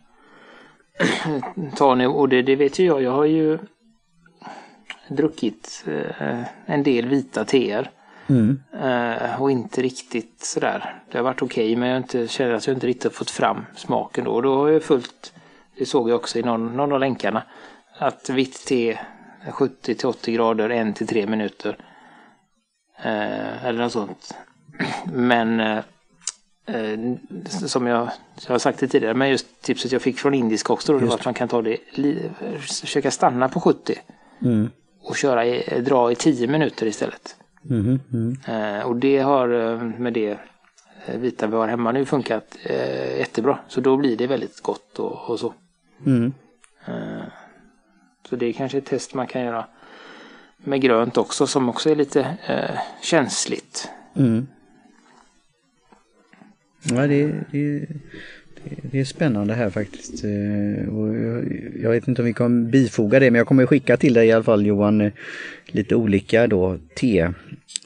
ta 1.76 1.94
nu 1.94 2.06
och 2.06 2.28
det, 2.28 2.42
det 2.42 2.56
vet 2.56 2.78
ju 2.78 2.86
jag. 2.86 3.02
Jag 3.02 3.12
har 3.12 3.24
ju 3.24 3.58
druckit 5.08 5.84
eh, 6.18 6.44
en 6.66 6.82
del 6.82 7.08
vita 7.08 7.44
teer. 7.44 7.90
Mm. 8.26 8.62
Och 9.38 9.50
inte 9.50 9.82
riktigt 9.82 10.44
sådär. 10.44 11.02
Det 11.10 11.18
har 11.18 11.24
varit 11.24 11.42
okej 11.42 11.64
okay, 11.64 11.76
men 11.76 11.88
jag 11.88 11.96
inte, 11.96 12.28
känner 12.28 12.54
att 12.54 12.66
jag 12.66 12.76
inte 12.76 12.86
riktigt 12.86 13.12
fått 13.12 13.30
fram 13.30 13.64
smaken 13.76 14.24
då. 14.24 14.30
Och 14.30 14.42
då 14.42 14.56
har 14.56 14.68
jag 14.68 14.82
följt, 14.82 15.32
det 15.78 15.86
såg 15.86 16.10
jag 16.10 16.16
också 16.16 16.38
i 16.38 16.42
någon, 16.42 16.76
någon 16.76 16.92
av 16.92 17.00
länkarna, 17.00 17.42
att 17.98 18.30
vitt 18.30 18.66
te 18.66 18.98
70 19.50 19.94
till 19.94 20.08
80 20.08 20.32
grader, 20.32 20.70
1 20.70 20.96
till 20.96 21.06
3 21.06 21.26
minuter. 21.26 21.76
eller 23.02 23.82
något 23.82 23.92
sånt. 23.92 24.34
Men 25.04 25.82
Eh, 26.66 26.98
som 27.48 27.86
jag, 27.86 28.10
jag 28.46 28.54
har 28.54 28.58
sagt 28.58 28.78
det 28.78 28.88
tidigare, 28.88 29.14
men 29.14 29.30
just 29.30 29.62
tipset 29.62 29.92
jag 29.92 30.02
fick 30.02 30.18
från 30.18 30.34
indisk 30.34 30.70
också 30.70 30.92
då, 30.92 30.98
det 30.98 31.06
var 31.06 31.14
att 31.14 31.24
man 31.24 31.34
kan 31.34 31.48
ta 31.48 31.62
det, 31.62 31.76
försöka 32.60 33.10
stanna 33.10 33.48
på 33.48 33.60
70 33.60 33.94
mm. 34.42 34.70
och 35.02 35.16
köra 35.16 35.46
i, 35.46 35.80
dra 35.80 36.12
i 36.12 36.14
10 36.14 36.46
minuter 36.46 36.86
istället. 36.86 37.36
Mm, 37.70 38.00
mm. 38.12 38.36
Eh, 38.46 38.86
och 38.86 38.96
det 38.96 39.18
har 39.18 39.48
eh, 39.48 39.82
med 39.98 40.12
det 40.12 40.38
eh, 41.06 41.18
vita 41.18 41.46
vi 41.46 41.56
har 41.56 41.68
hemma 41.68 41.92
nu 41.92 42.04
funkat 42.04 42.56
eh, 42.64 43.18
jättebra. 43.18 43.58
Så 43.68 43.80
då 43.80 43.96
blir 43.96 44.16
det 44.16 44.26
väldigt 44.26 44.60
gott 44.60 44.98
och, 44.98 45.30
och 45.30 45.40
så. 45.40 45.54
Mm. 46.06 46.32
Eh, 46.86 47.24
så 48.28 48.36
det 48.36 48.46
är 48.46 48.52
kanske 48.52 48.78
ett 48.78 48.86
test 48.86 49.14
man 49.14 49.26
kan 49.26 49.42
göra 49.42 49.66
med 50.56 50.80
grönt 50.80 51.16
också 51.16 51.46
som 51.46 51.68
också 51.68 51.90
är 51.90 51.96
lite 51.96 52.38
känsligt. 53.02 53.88
Mm. 54.14 54.46
Ja, 56.82 57.06
det, 57.06 57.44
det, 57.50 57.88
det, 58.64 59.00
är 59.00 59.04
spännande 59.04 59.54
här 59.54 59.70
faktiskt. 59.70 60.24
Eh, 60.24 60.94
och 60.94 61.14
jag 61.82 61.90
vet 61.90 62.08
inte 62.08 62.22
om 62.22 62.26
vi 62.26 62.32
kommer 62.32 62.70
bifoga 62.70 63.20
det, 63.20 63.30
men 63.30 63.38
jag 63.38 63.46
kommer 63.46 63.66
skicka 63.66 63.96
till 63.96 64.14
dig 64.14 64.28
i 64.28 64.32
alla 64.32 64.44
fall 64.44 64.66
Johan 64.66 65.00
eh, 65.00 65.12
lite 65.66 65.94
olika 65.94 66.46
då 66.46 66.78
te, 66.94 67.30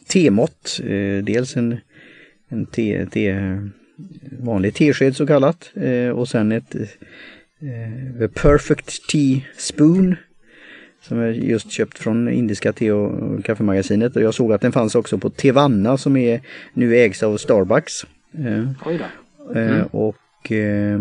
temått. 0.07 0.81
Eh, 0.85 1.25
dels 1.25 1.57
en, 1.57 1.77
en 2.49 2.67
te, 2.67 3.07
te, 3.07 3.59
vanlig 4.39 4.75
tesked 4.75 5.17
så 5.17 5.27
kallat 5.27 5.73
och 6.15 6.29
sen 6.29 6.53
ett 6.53 6.77
The 8.19 8.29
Perfect 8.29 9.09
Tea 9.09 9.41
Spoon 9.57 10.17
som 11.01 11.19
jag 11.19 11.37
just 11.37 11.71
köpt 11.71 11.99
från 11.99 12.29
indiska 12.29 12.73
te 12.73 12.93
och 12.93 13.45
kaffemagasinet. 13.45 14.17
Och 14.17 14.23
jag 14.23 14.35
såg 14.35 14.53
att 14.53 14.61
den 14.61 14.73
fanns 14.73 14.95
också 14.95 15.19
på 15.19 15.31
Tevanna 15.31 15.97
som 15.97 16.17
är 16.17 16.41
nu 16.73 16.97
ägs 16.97 17.23
av 17.23 17.37
Starbucks. 17.37 18.07
Eh, 18.39 18.71
Oj 19.93 20.15
Eh, 20.53 20.99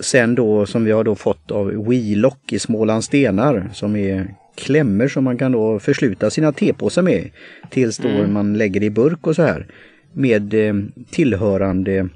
sen 0.00 0.34
då 0.34 0.66
som 0.66 0.84
vi 0.84 0.90
har 0.90 1.04
då 1.04 1.14
fått 1.14 1.50
av 1.50 1.88
Wheelock 1.88 2.52
i 2.52 2.58
Smålands 2.58 3.06
Stenar 3.06 3.70
som 3.72 3.96
är 3.96 4.34
klämmor 4.54 5.08
som 5.08 5.24
man 5.24 5.38
kan 5.38 5.52
då 5.52 5.78
försluta 5.78 6.30
sina 6.30 6.52
tepåsar 6.52 7.02
med 7.02 7.30
tills 7.70 7.98
då 7.98 8.08
mm. 8.08 8.32
man 8.32 8.58
lägger 8.58 8.80
det 8.80 8.86
i 8.86 8.90
burk 8.90 9.26
och 9.26 9.36
så 9.36 9.42
här. 9.42 9.66
Med 10.12 10.54
eh, 10.54 10.74
tillhörande 11.10 12.08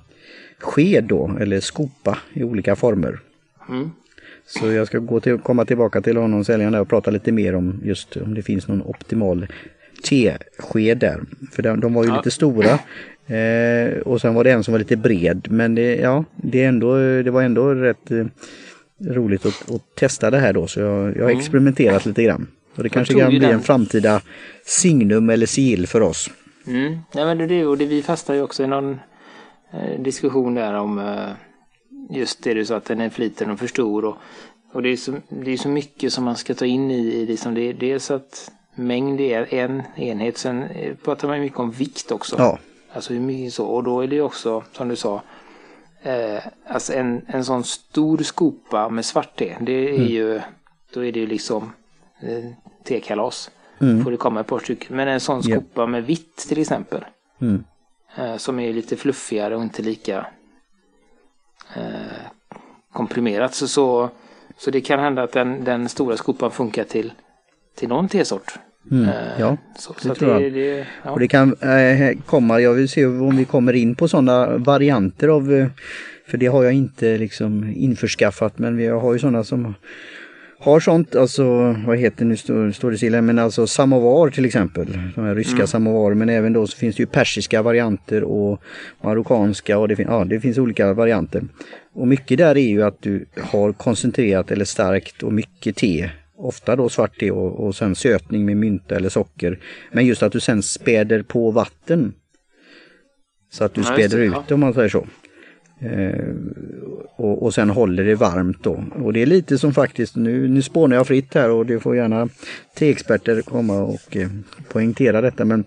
sked 0.59 1.05
då 1.05 1.37
eller 1.41 1.61
skopa 1.61 2.19
i 2.33 2.45
olika 2.45 2.77
former. 2.77 3.19
Mm. 3.69 3.91
Så 4.47 4.73
jag 4.73 4.87
ska 4.87 4.99
gå 4.99 5.21
till, 5.21 5.39
komma 5.39 5.65
tillbaka 5.65 6.01
till 6.01 6.17
honom 6.17 6.45
säljaren 6.45 6.75
och 6.75 6.89
prata 6.89 7.11
lite 7.11 7.33
mer 7.33 7.55
om 7.55 7.81
just 7.85 8.17
om 8.17 8.35
det 8.35 8.43
finns 8.43 8.69
någon 8.69 8.83
optimal 8.83 9.47
tesked 10.03 10.99
där. 10.99 11.21
För 11.53 11.63
de, 11.63 11.81
de 11.81 11.95
var 11.95 12.05
ju 12.05 12.11
ja. 12.11 12.17
lite 12.17 12.31
stora. 12.31 12.79
Eh, 13.27 13.99
och 13.99 14.21
sen 14.21 14.35
var 14.35 14.45
det 14.45 14.51
en 14.51 14.65
som 14.65 14.73
var 14.73 14.79
lite 14.79 14.97
bred 14.97 15.47
men 15.51 15.75
det, 15.75 15.97
ja, 15.97 16.25
det, 16.37 16.65
ändå, 16.65 16.97
det 16.97 17.31
var 17.31 17.43
ändå 17.43 17.75
rätt 17.75 18.11
eh, 18.11 18.27
roligt 19.01 19.47
att, 19.47 19.71
att, 19.71 19.95
testa 19.95 20.31
det 20.31 20.39
här 20.39 20.53
då 20.53 20.67
så 20.67 20.81
jag, 20.81 21.17
jag 21.17 21.23
har 21.23 21.31
mm. 21.31 21.39
experimenterat 21.39 22.07
lite 22.07 22.23
grann. 22.23 22.47
Och 22.77 22.83
det 22.83 22.89
kanske 22.89 23.15
kan 23.15 23.29
bli 23.29 23.39
den. 23.39 23.51
en 23.51 23.61
framtida 23.61 24.21
signum 24.65 25.31
eller 25.31 25.47
sigill 25.47 25.87
för 25.87 26.01
oss. 26.01 26.31
Mm. 26.67 26.99
Ja, 27.15 27.35
men 27.35 27.49
det, 27.49 27.67
och 27.67 27.79
det, 27.79 27.87
vi 27.87 28.03
fastnar 28.03 28.37
ju 28.37 28.43
också 28.43 28.63
i 28.63 28.67
någon 28.67 28.99
eh, 29.73 30.01
diskussion 30.01 30.55
där 30.55 30.75
om 30.75 30.99
eh, 30.99 32.17
just 32.17 32.43
det 32.45 32.55
du 32.55 32.65
sa 32.65 32.77
att 32.77 32.85
den 32.85 33.01
är 33.01 33.11
för 33.11 33.21
liten 33.21 33.51
och 33.51 33.59
för 33.59 33.67
stor. 33.67 34.05
Och, 34.05 34.17
och 34.73 34.83
det, 34.83 34.89
är 34.89 34.97
så, 34.97 35.15
det 35.29 35.51
är 35.51 35.57
så 35.57 35.69
mycket 35.69 36.13
som 36.13 36.25
man 36.25 36.37
ska 36.37 36.55
ta 36.55 36.65
in 36.65 36.91
i, 36.91 37.15
i 37.15 37.27
liksom 37.27 37.55
det. 37.55 37.73
Dels 37.73 38.11
att 38.11 38.51
mängd 38.75 39.21
är 39.21 39.55
en 39.55 39.83
enhet, 39.97 40.39
sen 40.39 40.63
eh, 40.63 40.95
pratar 40.95 41.29
man 41.29 41.41
mycket 41.41 41.59
om 41.59 41.71
vikt 41.71 42.13
också. 42.13 42.37
Ja. 42.39 42.59
Alltså 42.93 43.13
hur 43.13 43.21
mycket 43.21 43.55
så. 43.55 43.67
Och 43.67 43.85
då 43.85 44.01
är 44.01 44.07
det 44.07 44.15
ju 44.15 44.23
också, 44.23 44.65
som 44.73 44.89
du 44.89 44.97
sa, 44.97 45.23
eh, 46.03 46.39
alltså 46.67 46.93
en, 46.93 47.25
en 47.29 47.45
sån 47.45 47.65
stor 47.65 48.19
skopa 48.19 48.89
med 48.89 49.05
svart 49.05 49.37
te, 49.37 49.57
det 49.61 49.73
är 49.73 49.95
mm. 49.95 50.07
ju, 50.07 50.41
då 50.95 51.05
är 51.05 51.13
det 51.13 51.21
ju 51.21 51.27
liksom 51.27 51.73
eh, 52.21 52.45
tekalas. 52.85 53.51
Mm. 53.81 54.05
Får 54.05 54.11
det 54.11 54.17
komma 54.17 54.41
ett 54.41 54.47
par 54.47 54.59
stycken. 54.59 54.97
Men 54.97 55.09
en 55.09 55.21
sån 55.21 55.43
skopa 55.43 55.81
yeah. 55.81 55.89
med 55.89 56.05
vitt 56.05 56.37
till 56.37 56.61
exempel. 56.61 57.05
Mm. 57.41 57.65
Eh, 58.17 58.37
som 58.37 58.59
är 58.59 58.73
lite 58.73 58.97
fluffigare 58.97 59.57
och 59.57 59.63
inte 59.63 59.83
lika 59.83 60.27
eh, 61.75 62.23
komprimerat. 62.93 63.55
Så, 63.55 63.69
så, 63.69 64.11
så 64.57 64.71
det 64.71 64.81
kan 64.81 64.99
hända 64.99 65.23
att 65.23 65.33
den, 65.33 65.65
den 65.65 65.89
stora 65.89 66.17
skopan 66.17 66.51
funkar 66.51 66.85
till, 66.85 67.13
till 67.75 67.89
någon 67.89 68.09
tesort. 68.09 68.53
Mm, 68.91 69.09
eh, 69.09 69.15
ja, 69.39 69.57
så, 69.79 69.93
det 69.93 70.01
så 70.09 70.15
tror 70.15 70.43
jag. 70.43 70.53
Det, 70.53 70.87
ja. 71.05 71.11
Och 71.11 71.21
det 71.21 71.29
kan 71.29 71.57
äh, 71.61 72.19
komma, 72.27 72.61
jag 72.61 72.75
vill 72.75 72.89
se 72.89 73.07
om 73.07 73.37
vi 73.37 73.45
kommer 73.45 73.73
in 73.73 73.95
på 73.95 74.09
sådana 74.09 74.57
varianter 74.57 75.29
av, 75.29 75.53
eh, 75.53 75.67
för 76.27 76.39
det 76.39 76.47
har 76.47 76.65
jag 76.65 76.73
inte 76.73 77.19
liksom 77.19 77.73
införskaffat 77.77 78.59
men 78.59 78.77
vi 78.77 78.87
har 78.87 79.13
ju 79.13 79.19
sådana 79.19 79.45
som 79.45 79.75
har 80.59 80.81
sånt, 80.81 81.17
alltså 81.17 81.77
vad 81.87 81.99
heter 81.99 82.25
nu 82.25 82.37
står, 82.37 82.71
står 82.71 82.91
det 82.91 82.97
stilla, 82.97 83.23
men 83.23 83.39
alltså 83.39 83.67
samovar 83.67 84.31
till 84.31 84.45
exempel. 84.45 84.99
De 85.15 85.25
här 85.25 85.35
ryska 85.35 85.55
mm. 85.55 85.67
samovar 85.67 86.15
men 86.15 86.29
även 86.29 86.53
då 86.53 86.67
så 86.67 86.77
finns 86.77 86.97
det 86.97 87.01
ju 87.01 87.07
persiska 87.07 87.63
varianter 87.63 88.25
och 88.25 88.63
marockanska 89.01 89.79
och 89.79 89.89
det, 89.89 89.97
fin 89.97 90.07
ja, 90.11 90.25
det 90.25 90.41
finns 90.41 90.59
olika 90.59 90.93
varianter. 90.95 91.43
Och 91.93 92.09
mycket 92.09 92.39
där 92.39 92.57
är 92.57 92.69
ju 92.69 92.83
att 92.83 93.03
du 93.03 93.27
har 93.41 93.73
koncentrerat 93.73 94.51
eller 94.51 94.65
starkt 94.65 95.23
och 95.23 95.33
mycket 95.33 95.77
te 95.77 96.11
ofta 96.43 96.77
då 96.77 96.89
svart 96.89 97.19
te 97.19 97.31
och, 97.31 97.67
och 97.67 97.75
sen 97.75 97.95
sötning 97.95 98.45
med 98.45 98.57
mynta 98.57 98.97
eller 98.97 99.09
socker. 99.09 99.59
Men 99.93 100.07
just 100.07 100.23
att 100.23 100.33
du 100.33 100.41
sen 100.41 100.63
späder 100.63 101.23
på 101.23 101.51
vatten. 101.51 102.13
Så 103.51 103.65
att 103.65 103.75
du 103.75 103.81
ja, 103.81 103.87
späder 103.87 104.19
ut 104.19 104.49
det 104.49 104.55
om 104.55 104.61
man 104.61 104.75
säger 104.75 104.89
så. 104.89 105.07
Eh, 105.81 106.35
och, 107.17 107.43
och 107.43 107.55
sen 107.55 107.71
håller 107.71 108.05
det 108.05 108.15
varmt 108.15 108.63
då. 108.63 108.85
Och 108.95 109.13
det 109.13 109.23
är 109.23 109.27
lite 109.27 109.59
som 109.59 109.75
faktiskt, 109.75 110.17
nu, 110.17 110.49
nu 110.49 110.63
spånar 110.63 110.97
jag 110.97 111.07
fritt 111.07 111.35
här 111.35 111.51
och 111.51 111.67
det 111.67 111.81
får 111.81 111.97
gärna 111.97 112.29
teexperter 112.75 113.43
komma 113.43 113.81
och 113.83 114.17
eh, 114.17 114.29
poängtera 114.69 115.21
detta. 115.21 115.45
Men 115.45 115.65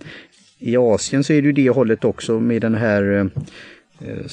i 0.60 0.77
Asien 0.77 1.24
så 1.24 1.34
är 1.34 1.41
det 1.41 1.46
ju 1.46 1.51
det 1.51 1.70
hållet 1.70 2.05
också 2.05 2.39
med 2.39 2.62
den 2.62 2.75
här, 2.75 3.12
eh, 3.12 3.25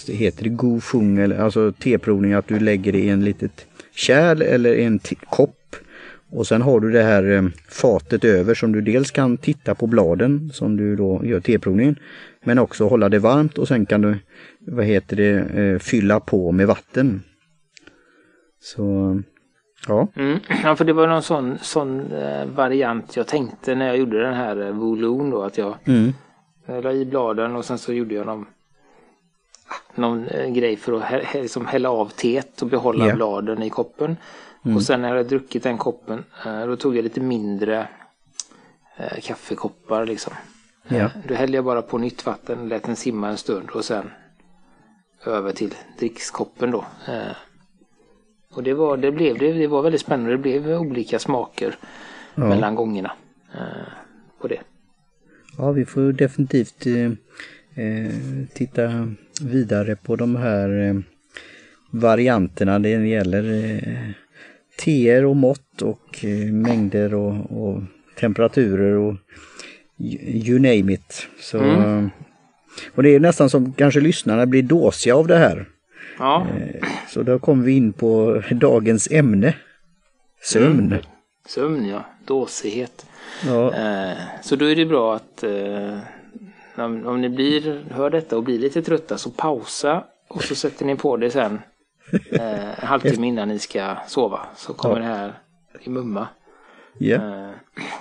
det 0.06 0.12
heter 0.12 0.44
det 0.44 0.50
gofung, 0.50 1.32
alltså 1.32 1.72
teprovning, 1.72 2.32
att 2.32 2.48
du 2.48 2.58
lägger 2.58 2.92
det 2.92 2.98
i 2.98 3.08
en 3.08 3.24
litet 3.24 3.66
kärl 3.94 4.42
eller 4.42 4.74
en 4.74 5.00
kopp 5.30 5.61
och 6.32 6.46
sen 6.46 6.62
har 6.62 6.80
du 6.80 6.90
det 6.90 7.02
här 7.02 7.30
eh, 7.32 7.42
fatet 7.68 8.24
över 8.24 8.54
som 8.54 8.72
du 8.72 8.80
dels 8.80 9.10
kan 9.10 9.36
titta 9.36 9.74
på 9.74 9.86
bladen 9.86 10.50
som 10.52 10.76
du 10.76 10.96
då 10.96 11.20
gör 11.24 11.40
teprovningen. 11.40 11.96
Men 12.44 12.58
också 12.58 12.88
hålla 12.88 13.08
det 13.08 13.18
varmt 13.18 13.58
och 13.58 13.68
sen 13.68 13.86
kan 13.86 14.02
du 14.02 14.18
vad 14.66 14.84
heter 14.84 15.16
det, 15.16 15.30
eh, 15.30 15.78
fylla 15.78 16.20
på 16.20 16.52
med 16.52 16.66
vatten. 16.66 17.22
Så 18.60 19.20
ja. 19.88 20.08
Mm. 20.16 20.38
Ja 20.64 20.76
för 20.76 20.84
det 20.84 20.92
var 20.92 21.06
någon 21.06 21.22
sån, 21.22 21.58
sån 21.58 22.12
eh, 22.12 22.46
variant 22.46 23.16
jag 23.16 23.26
tänkte 23.26 23.74
när 23.74 23.86
jag 23.86 23.96
gjorde 23.96 24.22
den 24.22 24.34
här 24.34 24.66
eh, 24.66 24.72
volon 24.72 25.30
då 25.30 25.42
att 25.42 25.58
jag 25.58 25.74
mm. 25.84 26.12
la 26.82 26.92
i 26.92 27.04
bladen 27.04 27.56
och 27.56 27.64
sen 27.64 27.78
så 27.78 27.92
gjorde 27.92 28.14
jag 28.14 28.26
någon, 28.26 28.46
någon 29.94 30.26
grej 30.54 30.76
för 30.76 30.92
att 30.92 31.34
liksom 31.34 31.66
hälla 31.66 31.90
av 31.90 32.08
teet 32.08 32.62
och 32.62 32.68
behålla 32.68 33.04
yeah. 33.04 33.16
bladen 33.16 33.62
i 33.62 33.70
koppen. 33.70 34.16
Mm. 34.64 34.76
Och 34.76 34.82
sen 34.82 35.02
när 35.02 35.08
jag 35.08 35.16
hade 35.16 35.28
druckit 35.28 35.62
den 35.62 35.78
koppen, 35.78 36.24
eh, 36.46 36.66
då 36.66 36.76
tog 36.76 36.96
jag 36.96 37.02
lite 37.02 37.20
mindre 37.20 37.88
eh, 38.96 39.20
kaffekoppar 39.22 40.06
liksom. 40.06 40.32
Ja. 40.88 40.96
Eh, 40.96 41.10
då 41.28 41.34
hällde 41.34 41.56
jag 41.56 41.64
bara 41.64 41.82
på 41.82 41.98
nytt 41.98 42.26
vatten, 42.26 42.68
lät 42.68 42.82
den 42.82 42.96
simma 42.96 43.28
en 43.28 43.36
stund 43.36 43.70
och 43.70 43.84
sen 43.84 44.10
över 45.26 45.52
till 45.52 45.74
drickskoppen 45.98 46.70
då. 46.70 46.84
Och 48.54 48.62
det 48.62 48.74
var, 48.74 48.96
det 48.96 49.12
blev, 49.12 49.38
det, 49.38 49.52
det 49.52 49.66
var 49.66 49.82
väldigt 49.82 50.00
spännande. 50.00 50.32
Det 50.32 50.38
blev 50.38 50.68
olika 50.68 51.18
smaker 51.18 51.76
ja. 52.34 52.48
mellan 52.48 52.74
gångerna 52.74 53.12
på 54.40 54.48
det. 54.48 54.60
Ja, 55.58 55.72
vi 55.72 55.84
får 55.84 56.12
definitivt 56.12 56.86
eh, 56.86 57.12
titta 58.54 59.14
vidare 59.42 59.96
på 59.96 60.16
de 60.16 60.36
här 60.36 61.02
varianterna. 61.90 62.78
Det 62.78 62.88
gäller 62.88 63.42
eh, 64.78 64.84
teer 64.84 65.24
och 65.24 65.36
mått 65.36 65.82
och 65.82 66.24
eh, 66.24 66.52
mängder 66.52 67.14
och, 67.14 67.34
och, 67.62 67.82
temperaturer 68.20 68.94
och 68.94 69.14
you 69.98 70.58
name 70.58 70.92
it. 70.92 71.28
Så, 71.40 71.58
mm. 71.58 72.10
Och 72.94 73.02
det 73.02 73.14
är 73.14 73.20
nästan 73.20 73.50
som 73.50 73.72
kanske 73.72 74.00
lyssnarna 74.00 74.46
blir 74.46 74.62
dåsiga 74.62 75.16
av 75.16 75.26
det 75.26 75.36
här. 75.36 75.68
Ja. 76.18 76.46
Eh, 76.56 76.88
så 77.08 77.22
då 77.22 77.38
kommer 77.38 77.64
vi 77.64 77.72
in 77.72 77.92
på 77.92 78.42
dagens 78.50 79.08
ämne. 79.10 79.54
Sömn. 80.42 80.78
Mm. 80.78 80.98
Sömn 81.46 81.88
ja, 81.88 82.04
dåsighet. 82.24 83.06
Ja. 83.46 83.74
Eh, 83.74 84.18
så 84.42 84.56
då 84.56 84.64
är 84.70 84.76
det 84.76 84.86
bra 84.86 85.14
att 85.16 85.42
eh, 85.42 85.98
om, 86.76 87.06
om 87.06 87.20
ni 87.20 87.28
blir, 87.28 87.84
hör 87.90 88.10
detta 88.10 88.36
och 88.36 88.42
blir 88.42 88.58
lite 88.58 88.82
trötta 88.82 89.18
så 89.18 89.30
pausa 89.30 90.04
och 90.28 90.44
så 90.44 90.54
sätter 90.54 90.86
ni 90.86 90.96
på 90.96 91.16
det 91.16 91.30
sen 91.30 91.58
eh, 92.30 92.82
en 92.82 92.86
halvtimme 92.86 93.26
innan 93.26 93.48
ni 93.48 93.58
ska 93.58 93.96
sova. 94.06 94.40
Så 94.56 94.72
kommer 94.72 95.00
ja. 95.00 95.02
det 95.02 95.14
här 95.14 95.32
i 95.80 95.90
mumma. 95.90 96.28
Yeah. 96.98 97.48
Eh, 97.48 97.50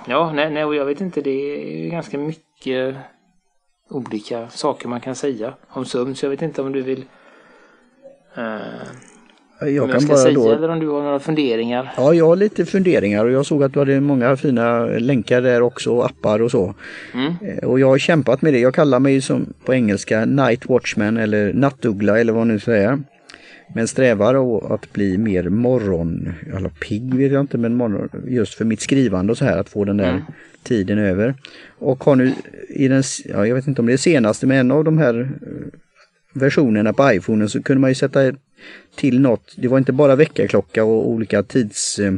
ja, 0.08 0.32
nej, 0.34 0.52
nej, 0.52 0.66
och 0.66 0.76
jag 0.76 0.86
vet 0.86 1.02
inte, 1.02 1.22
det 1.22 1.30
är 1.30 1.90
ganska 1.90 2.18
mycket 2.18 2.96
olika 3.90 4.50
saker 4.50 4.88
man 4.88 5.02
kan 5.02 5.16
säga 5.16 5.54
om 5.70 5.86
sömn. 5.86 6.16
Så 6.16 6.26
jag 6.26 6.30
vet 6.30 6.42
inte 6.42 6.62
om 6.62 6.72
du 6.72 6.82
vill 6.82 7.06
eh, 8.36 8.44
jag 9.68 9.84
om 9.84 9.90
jag 9.90 10.02
ska 10.02 10.18
säga 10.18 10.34
då... 10.34 10.52
eller 10.52 10.70
om 10.70 10.80
du 10.80 10.88
har 10.88 11.02
några 11.02 11.20
funderingar? 11.20 11.94
Ja, 11.98 12.14
jag 12.14 12.28
har 12.28 12.36
lite 12.36 12.66
funderingar 12.66 13.26
och 13.26 13.32
jag 13.32 13.46
såg 13.46 13.64
att 13.64 13.74
du 13.74 13.80
hade 13.80 14.02
många 14.02 14.38
fina 14.38 14.86
länkar 14.86 15.42
där 15.42 15.62
också, 15.62 15.92
och 15.92 16.06
appar 16.06 16.42
och 16.42 16.52
så. 16.52 16.74
Mm. 17.14 17.34
Eh, 17.42 17.70
och 17.70 17.80
jag 17.80 17.88
har 17.88 17.98
kämpat 17.98 18.42
med 18.42 18.54
det. 18.54 18.60
Jag 18.60 18.74
kallar 18.74 19.00
mig 19.00 19.22
som 19.22 19.54
på 19.66 19.74
engelska 19.74 20.26
Night 20.26 20.66
Watchman 20.66 21.18
eller 21.18 21.54
nattuggla 21.54 22.20
eller 22.20 22.34
vad 22.34 22.48
nu 22.48 22.60
säger. 22.60 23.00
Men 23.74 23.88
strävar 23.88 24.74
att 24.74 24.94
bli 24.94 25.18
mer 25.18 25.50
morgon, 25.50 26.34
eller 26.54 26.70
pigg 26.70 27.14
vet 27.14 27.32
jag 27.32 27.42
inte, 27.42 27.58
men 27.58 27.76
morgon, 27.76 28.10
just 28.28 28.54
för 28.54 28.66
mitt 28.66 28.82
skrivande 28.82 29.32
och 29.32 29.38
så 29.38 29.46
här, 29.46 29.58
att 29.58 29.70
få 29.70 29.86
den 29.86 29.98
där 29.98 30.10
mm. 30.10 30.22
tiden 30.64 30.98
över. 30.98 31.36
Och 31.78 32.04
har 32.04 32.16
nu 32.16 32.34
i 32.70 32.88
den, 32.88 33.04
ja, 33.26 33.48
jag 33.48 33.56
vet 33.56 33.68
inte 33.68 33.82
om 33.82 33.88
det 33.88 33.94
är 33.94 33.98
senaste, 33.98 34.48
men 34.48 34.58
en 34.58 34.72
av 34.72 34.84
de 34.84 34.98
här 34.98 35.20
eh, 35.22 35.80
versionerna 36.34 36.94
på 36.94 37.14
iPhone 37.14 37.50
så 37.50 37.64
kunde 37.64 37.82
man 37.82 37.90
ju 37.90 37.96
sätta 37.96 38.32
till 38.96 39.20
något. 39.20 39.56
Det 39.58 39.68
var 39.68 39.78
inte 39.78 39.94
bara 39.94 40.16
väckarklocka 40.16 40.84
och 40.84 41.10
olika 41.10 41.44
tids... 41.44 42.00
Eh, 42.00 42.14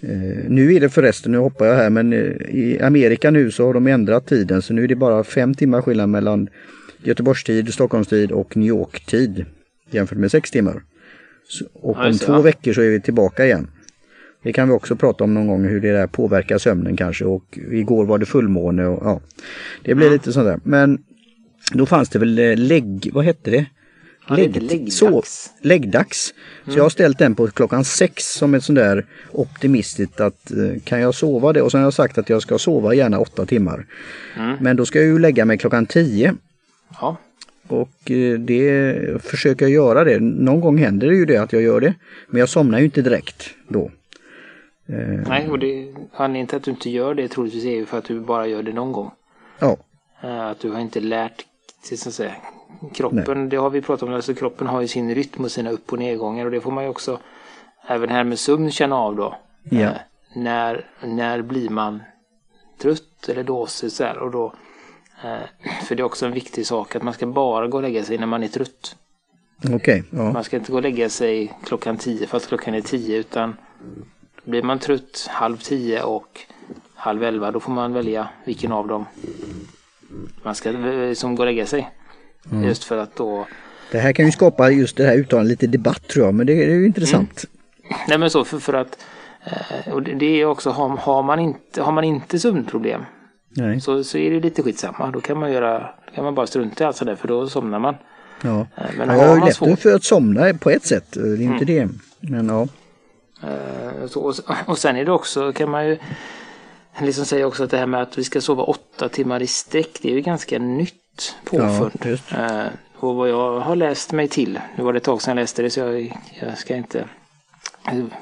eh, 0.00 0.44
nu 0.48 0.74
är 0.74 0.80
det 0.80 0.88
förresten, 0.88 1.32
nu 1.32 1.38
hoppar 1.38 1.66
jag 1.66 1.76
här, 1.76 1.90
men 1.90 2.12
i 2.12 2.78
Amerika 2.82 3.30
nu 3.30 3.50
så 3.50 3.66
har 3.66 3.74
de 3.74 3.86
ändrat 3.86 4.26
tiden 4.26 4.62
så 4.62 4.72
nu 4.72 4.84
är 4.84 4.88
det 4.88 4.94
bara 4.94 5.24
fem 5.24 5.54
timmar 5.54 5.82
skillnad 5.82 6.08
mellan 6.08 6.48
Göteborgstid, 7.02 7.74
Stockholmstid 7.74 8.32
och 8.32 8.56
New 8.56 8.68
York-tid 8.68 9.44
jämfört 9.90 10.18
med 10.18 10.30
sex 10.30 10.50
timmar. 10.50 10.82
Så, 11.48 11.64
och 11.74 11.96
om 11.96 12.18
två 12.18 12.32
ja. 12.32 12.40
veckor 12.40 12.72
så 12.72 12.80
är 12.80 12.90
vi 12.90 13.00
tillbaka 13.00 13.44
igen. 13.44 13.70
Det 14.42 14.52
kan 14.52 14.68
vi 14.68 14.74
också 14.74 14.96
prata 14.96 15.24
om 15.24 15.34
någon 15.34 15.46
gång 15.46 15.64
hur 15.64 15.80
det 15.80 15.92
där 15.92 16.06
påverkar 16.06 16.58
sömnen 16.58 16.96
kanske 16.96 17.24
och 17.24 17.58
igår 17.70 18.06
var 18.06 18.18
det 18.18 18.26
fullmåne 18.26 18.86
och 18.86 19.06
ja. 19.06 19.20
Det 19.84 19.94
blir 19.94 20.06
ja. 20.06 20.12
lite 20.12 20.32
sånt 20.32 20.46
där. 20.46 20.60
Men 20.62 20.98
då 21.72 21.86
fanns 21.86 22.08
det 22.08 22.18
väl 22.18 22.34
lägg, 22.68 23.10
vad 23.12 23.24
hette 23.24 23.50
det? 23.50 23.66
Lägg, 24.36 24.62
läggdags. 24.62 24.96
Så, 24.96 25.22
läggdags. 25.62 26.34
Mm. 26.62 26.72
Så 26.72 26.78
jag 26.78 26.84
har 26.84 26.90
ställt 26.90 27.18
den 27.18 27.34
på 27.34 27.46
klockan 27.46 27.84
sex 27.84 28.24
som 28.24 28.54
ett 28.54 28.64
sånt 28.64 28.76
där 28.78 29.06
optimistiskt 29.32 30.20
att 30.20 30.50
eh, 30.50 30.80
kan 30.84 31.00
jag 31.00 31.14
sova 31.14 31.52
det? 31.52 31.62
Och 31.62 31.70
så 31.70 31.78
har 31.78 31.84
jag 31.84 31.94
sagt 31.94 32.18
att 32.18 32.28
jag 32.28 32.42
ska 32.42 32.58
sova 32.58 32.94
gärna 32.94 33.18
åtta 33.18 33.46
timmar. 33.46 33.86
Mm. 34.36 34.56
Men 34.60 34.76
då 34.76 34.86
ska 34.86 34.98
jag 34.98 35.06
ju 35.06 35.18
lägga 35.18 35.44
mig 35.44 35.58
klockan 35.58 35.86
tio. 35.86 36.34
Ja. 37.00 37.16
Och 37.68 38.10
eh, 38.10 38.38
det 38.38 39.22
försöker 39.22 39.64
jag 39.64 39.72
göra 39.72 40.04
det. 40.04 40.20
Någon 40.20 40.60
gång 40.60 40.78
händer 40.78 41.06
det 41.06 41.14
ju 41.14 41.24
det 41.24 41.36
att 41.36 41.52
jag 41.52 41.62
gör 41.62 41.80
det. 41.80 41.94
Men 42.28 42.40
jag 42.40 42.48
somnar 42.48 42.78
ju 42.78 42.84
inte 42.84 43.02
direkt 43.02 43.50
då. 43.68 43.90
Eh, 44.88 45.28
Nej, 45.28 45.48
och 45.48 45.58
det, 45.58 45.94
anledningen 46.12 46.46
till 46.46 46.56
att 46.56 46.62
du 46.62 46.70
inte 46.70 46.90
gör 46.90 47.14
det 47.14 47.28
troligtvis 47.28 47.64
är 47.64 47.74
ju 47.74 47.86
för 47.86 47.98
att 47.98 48.04
du 48.04 48.20
bara 48.20 48.46
gör 48.46 48.62
det 48.62 48.72
någon 48.72 48.92
gång. 48.92 49.10
Ja. 49.58 49.76
Att 50.20 50.60
du 50.60 50.70
har 50.70 50.80
inte 50.80 51.00
lärt 51.00 51.44
så 51.82 52.08
att 52.08 52.14
säga, 52.14 52.34
kroppen, 52.94 53.40
Nej. 53.40 53.48
det 53.48 53.56
har 53.56 53.70
vi 53.70 53.82
pratat 53.82 54.08
om, 54.08 54.14
alltså 54.14 54.34
kroppen 54.34 54.66
har 54.66 54.80
ju 54.80 54.88
sin 54.88 55.14
rytm 55.14 55.44
och 55.44 55.50
sina 55.50 55.70
upp 55.70 55.92
och 55.92 55.98
nedgångar 55.98 56.44
och 56.44 56.50
det 56.50 56.60
får 56.60 56.70
man 56.70 56.84
ju 56.84 56.90
också 56.90 57.18
även 57.88 58.08
här 58.08 58.24
med 58.24 58.38
sömn 58.38 58.70
känna 58.70 58.96
av 58.96 59.16
då. 59.16 59.36
Ja. 59.70 59.78
Eh, 59.80 59.92
när, 60.36 60.86
när 61.04 61.42
blir 61.42 61.68
man 61.68 62.02
trött 62.78 63.28
eller 63.28 63.42
dåsig 63.42 63.92
så 63.92 64.04
här 64.04 64.18
och 64.18 64.30
då 64.30 64.46
eh, 64.46 64.52
för 65.82 65.94
det 65.94 66.02
är 66.02 66.04
också 66.04 66.26
en 66.26 66.32
viktig 66.32 66.66
sak 66.66 66.96
att 66.96 67.02
man 67.02 67.14
ska 67.14 67.26
bara 67.26 67.66
gå 67.66 67.76
och 67.76 67.82
lägga 67.82 68.04
sig 68.04 68.18
när 68.18 68.26
man 68.26 68.42
är 68.42 68.48
trött. 68.48 68.96
Okej. 69.64 69.74
Okay, 69.74 70.02
ja. 70.10 70.32
Man 70.32 70.44
ska 70.44 70.56
inte 70.56 70.72
gå 70.72 70.76
och 70.76 70.82
lägga 70.82 71.08
sig 71.08 71.52
klockan 71.64 71.96
tio 71.96 72.26
fast 72.26 72.48
klockan 72.48 72.74
är 72.74 72.80
tio 72.80 73.16
utan 73.16 73.56
blir 74.44 74.62
man 74.62 74.78
trött 74.78 75.26
halv 75.30 75.56
tio 75.56 76.02
och 76.02 76.40
halv 76.94 77.24
elva 77.24 77.50
då 77.50 77.60
får 77.60 77.72
man 77.72 77.92
välja 77.92 78.28
vilken 78.44 78.72
av 78.72 78.88
dem 78.88 79.06
man 80.42 80.54
ska 80.54 80.70
eh, 80.70 81.12
som 81.12 81.34
gå 81.34 81.42
och 81.42 81.46
lägga 81.46 81.66
sig. 81.66 81.90
Mm. 82.50 82.64
Just 82.64 82.84
för 82.84 82.98
att 82.98 83.16
då... 83.16 83.46
Det 83.90 83.98
här 83.98 84.12
kan 84.12 84.26
ju 84.26 84.32
skapa 84.32 84.70
just 84.70 84.96
det 84.96 85.04
här 85.04 85.16
uttalandet 85.16 85.50
lite 85.50 85.66
debatt 85.66 86.08
tror 86.08 86.26
jag, 86.26 86.34
men 86.34 86.46
det, 86.46 86.52
är 86.52 86.74
ju 86.74 86.86
intressant. 86.86 87.44
Mm. 87.44 87.98
Nej 88.08 88.18
men 88.18 88.30
så 88.30 88.44
för, 88.44 88.58
för 88.58 88.74
att 88.74 89.04
eh, 89.44 89.92
och 89.92 90.02
det 90.02 90.40
är 90.40 90.44
också, 90.44 90.70
har, 90.70 90.88
har, 90.88 91.22
man 91.22 91.38
inte, 91.38 91.82
har 91.82 91.92
man 91.92 92.04
inte 92.04 92.38
sömnproblem 92.38 93.02
Nej. 93.48 93.80
Så, 93.80 94.04
så 94.04 94.18
är 94.18 94.30
det 94.30 94.40
lite 94.40 94.62
skitsamma. 94.62 95.10
Då 95.10 95.20
kan 95.20 95.38
man 95.38 95.52
göra, 95.52 95.78
då 96.06 96.14
kan 96.14 96.24
man 96.24 96.34
bara 96.34 96.46
strunta 96.46 96.84
i 96.84 96.86
allt 96.86 96.96
sådär 96.96 97.16
för 97.16 97.28
då 97.28 97.48
somnar 97.48 97.78
man. 97.78 97.94
Ja, 98.42 98.60
eh, 98.60 98.84
men 98.96 99.08
ja, 99.08 99.16
jag 99.16 99.28
har 99.28 99.46
lätt 99.46 99.56
svårt... 99.56 99.78
för 99.78 99.94
att 99.94 100.04
somna 100.04 100.54
på 100.54 100.70
ett 100.70 100.86
sätt, 100.86 101.12
det 101.12 101.20
är 101.20 101.42
inte 101.42 101.64
mm. 101.64 101.66
det. 101.66 101.88
Men 102.20 102.48
ja. 102.48 102.68
Så, 104.08 104.20
och, 104.20 104.34
och 104.66 104.78
sen 104.78 104.96
är 104.96 105.04
det 105.04 105.12
också, 105.12 105.52
kan 105.52 105.70
man 105.70 105.86
ju 105.86 105.98
liksom 107.00 107.24
säga 107.24 107.46
också 107.46 107.64
att 107.64 107.70
det 107.70 107.78
här 107.78 107.86
med 107.86 108.02
att 108.02 108.18
vi 108.18 108.24
ska 108.24 108.40
sova 108.40 108.62
åtta 108.62 109.08
timmar 109.08 109.42
i 109.42 109.46
sträck, 109.46 109.98
det 110.02 110.10
är 110.10 110.14
ju 110.14 110.20
ganska 110.20 110.58
nytt 110.58 111.36
påfund. 111.44 112.18
Ja, 112.30 112.64
och 112.96 113.14
vad 113.14 113.28
jag 113.28 113.60
har 113.60 113.76
läst 113.76 114.12
mig 114.12 114.28
till, 114.28 114.60
nu 114.76 114.84
var 114.84 114.92
det 114.92 114.96
ett 114.96 115.04
tag 115.04 115.22
sedan 115.22 115.36
jag 115.36 115.42
läste 115.42 115.62
det 115.62 115.70
så 115.70 115.80
jag, 115.80 116.16
jag 116.40 116.58
ska 116.58 116.76
inte 116.76 117.04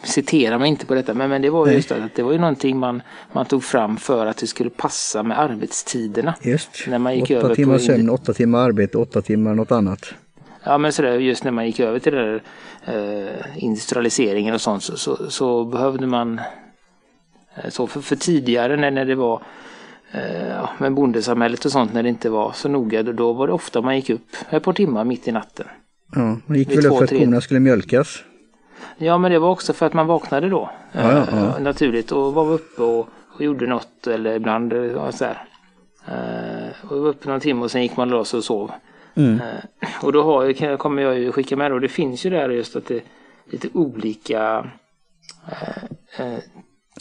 citera 0.03 0.59
mig 0.59 0.69
inte 0.69 0.87
på 0.87 0.95
detta, 0.95 1.15
men, 1.15 1.31
men 1.31 1.43
det 1.43 1.51
var 1.51 1.67
ju 1.67 1.73
just 1.73 1.93
att 1.93 2.15
det 2.15 2.23
var 2.23 2.33
ju 2.33 2.39
någonting 2.39 2.79
man, 2.79 3.03
man 3.33 3.47
tog 3.47 3.65
fram 3.65 3.97
för 3.97 4.27
att 4.27 4.37
det 4.37 4.47
skulle 4.47 4.71
passa 4.71 5.23
med 5.23 5.41
arbetstiderna. 5.41 6.35
Just, 6.43 6.71
när 6.87 6.99
man 6.99 7.15
gick 7.15 7.25
åtta 7.25 7.35
över 7.35 7.55
timmar 7.55 7.79
sömn, 7.79 8.11
åtta 8.11 8.33
timmar 8.33 8.59
arbete, 8.59 8.99
åtta 8.99 9.23
timmar 9.23 9.55
något 9.55 9.73
annat. 9.73 10.15
Ja 10.65 10.79
men 10.79 10.93
sådär 10.93 11.19
just 11.19 11.45
när 11.45 11.51
man 11.51 11.67
gick 11.67 11.81
över 11.81 11.99
till 11.99 12.13
den 12.13 12.25
där 12.25 12.43
eh, 12.85 13.65
industrialiseringen 13.65 14.55
och 14.55 14.61
sånt 14.61 14.83
så, 14.83 14.97
så, 14.97 15.31
så 15.31 15.65
behövde 15.65 16.07
man 16.07 16.41
eh, 17.57 17.71
så 17.71 17.87
för, 17.87 18.01
för 18.01 18.17
tidigare 18.17 18.77
när, 18.77 18.91
när 18.91 19.05
det 19.05 19.15
var 19.15 19.43
eh, 20.13 20.69
med 20.79 20.95
bondesamhället 20.95 21.65
och 21.65 21.73
sånt 21.73 21.93
när 21.93 22.03
det 22.03 22.09
inte 22.09 22.31
var 22.31 22.53
så 22.53 22.69
noga 22.69 23.03
då 23.03 23.33
var 23.33 23.47
det 23.47 23.53
ofta 23.53 23.81
man 23.81 23.97
gick 23.97 24.11
upp 24.11 24.27
ett 24.51 24.63
par 24.63 24.73
timmar 24.73 25.05
mitt 25.05 25.29
i 25.29 25.33
natten. 25.33 25.67
Ja, 26.15 26.39
man 26.47 26.59
gick 26.59 26.71
väl 26.71 26.87
upp 26.87 26.97
för 26.97 27.05
att 27.05 27.11
korna 27.11 27.41
skulle 27.41 27.61
mjölkas? 27.61 28.23
Ja 28.99 29.19
men 29.19 29.31
det 29.31 29.39
var 29.39 29.51
också 29.51 29.73
för 29.73 29.87
att 29.87 29.93
man 29.93 30.07
vaknade 30.07 30.49
då. 30.49 30.71
Ja, 30.93 31.13
ja, 31.13 31.27
ja. 31.31 31.37
Eh, 31.37 31.63
naturligt 31.63 32.13
och 32.13 32.35
var 32.35 32.53
uppe 32.53 32.83
och, 32.83 33.09
och 33.35 33.43
gjorde 33.43 33.67
något 33.67 34.07
eller 34.07 34.35
ibland 34.35 34.73
ja, 34.73 35.13
så 35.13 35.25
här. 35.25 35.45
Eh, 36.09 36.91
och 36.91 37.01
var 37.01 37.09
uppe 37.09 37.29
någon 37.29 37.41
timme 37.41 37.63
och 37.63 37.71
sen 37.71 37.83
gick 37.83 37.97
man 37.97 38.09
loss 38.09 38.35
och 38.35 38.45
sov. 38.45 38.71
Mm. 39.15 39.41
Eh, 39.41 39.89
och 40.03 40.13
då 40.13 40.23
har, 40.23 40.77
kommer 40.77 41.03
jag 41.03 41.19
ju 41.19 41.33
skicka 41.33 41.57
med 41.57 41.73
och 41.73 41.81
det 41.81 41.89
finns 41.89 42.27
ju 42.27 42.31
där 42.31 42.49
just 42.49 42.77
att 42.77 42.87
det 42.87 42.95
är 42.95 43.03
lite 43.51 43.69
olika 43.73 44.67
eh, 45.47 46.27
eh 46.27 46.39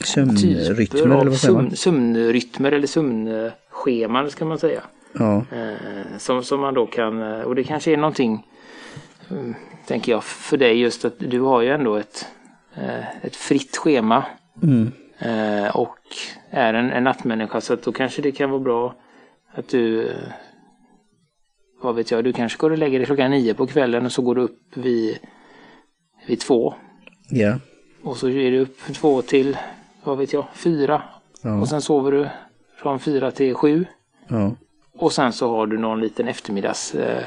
Sömnrytmer 0.04 1.02
eller 1.02 1.26
vad 1.26 1.38
säger 1.38 1.54
man? 1.54 1.76
Sömnrytmer 1.76 2.72
eller 2.72 2.88
sömnscheman 2.88 4.32
ska 4.32 4.46
man 4.46 4.60
säga. 4.60 4.82
Ja. 5.14 5.46
Eh, 5.52 6.18
som, 6.18 6.44
som 6.44 6.60
man 6.60 6.74
då 6.74 6.86
kan, 6.86 7.22
och 7.22 7.56
det 7.56 7.64
kanske 7.64 7.92
är 7.92 7.98
någonting 7.98 8.48
tänker 9.88 10.12
jag 10.12 10.24
för 10.24 10.58
dig 10.58 10.80
just 10.80 11.06
att 11.06 11.14
du 11.18 11.42
har 11.42 11.62
ju 11.62 11.70
ändå 11.70 11.96
ett, 11.96 12.28
ett 13.22 13.36
fritt 13.36 13.78
schema. 13.78 14.26
Mm. 14.64 14.92
Och 15.74 15.98
är 16.50 16.74
en, 16.74 16.92
en 16.92 17.04
nattmänniska 17.04 17.62
så 17.62 17.74
att 17.74 17.84
då 17.84 17.92
kanske 17.92 18.22
det 18.22 18.32
kan 18.32 18.50
vara 18.50 18.60
bra 18.60 18.96
att 19.54 19.68
du 19.68 20.12
vad 21.82 21.96
vet 21.96 22.12
jag, 22.12 22.24
du 22.24 22.34
kanske 22.34 22.58
går 22.58 22.72
och 22.72 22.78
lägger 22.78 23.00
dig 23.00 23.06
klockan 23.06 23.32
nio 23.32 23.54
på 23.54 23.68
kvällen 23.68 24.06
och 24.06 24.12
så 24.12 24.22
går 24.22 24.36
du 24.36 24.42
upp 24.42 24.62
vid, 24.74 25.20
vid 26.28 26.40
två. 26.40 26.74
Ja. 27.30 27.60
Och 28.04 28.18
så 28.18 28.30
är 28.30 28.52
du 28.52 28.60
upp 28.60 28.78
två 28.94 29.22
till, 29.22 29.58
vad 30.04 30.18
vet 30.18 30.34
jag, 30.34 30.46
fyra. 30.54 31.02
Ja. 31.42 31.60
Och 31.62 31.68
sen 31.68 31.82
sover 31.82 32.12
du 32.12 32.30
från 32.78 33.00
fyra 33.00 33.32
till 33.32 33.56
sju. 33.56 33.86
Ja. 34.28 34.56
Och 34.98 35.12
sen 35.12 35.34
så 35.34 35.50
har 35.50 35.68
du 35.68 35.78
någon 35.78 36.02
liten 36.02 36.28
eftermiddags 36.28 36.96
eh, 36.96 37.24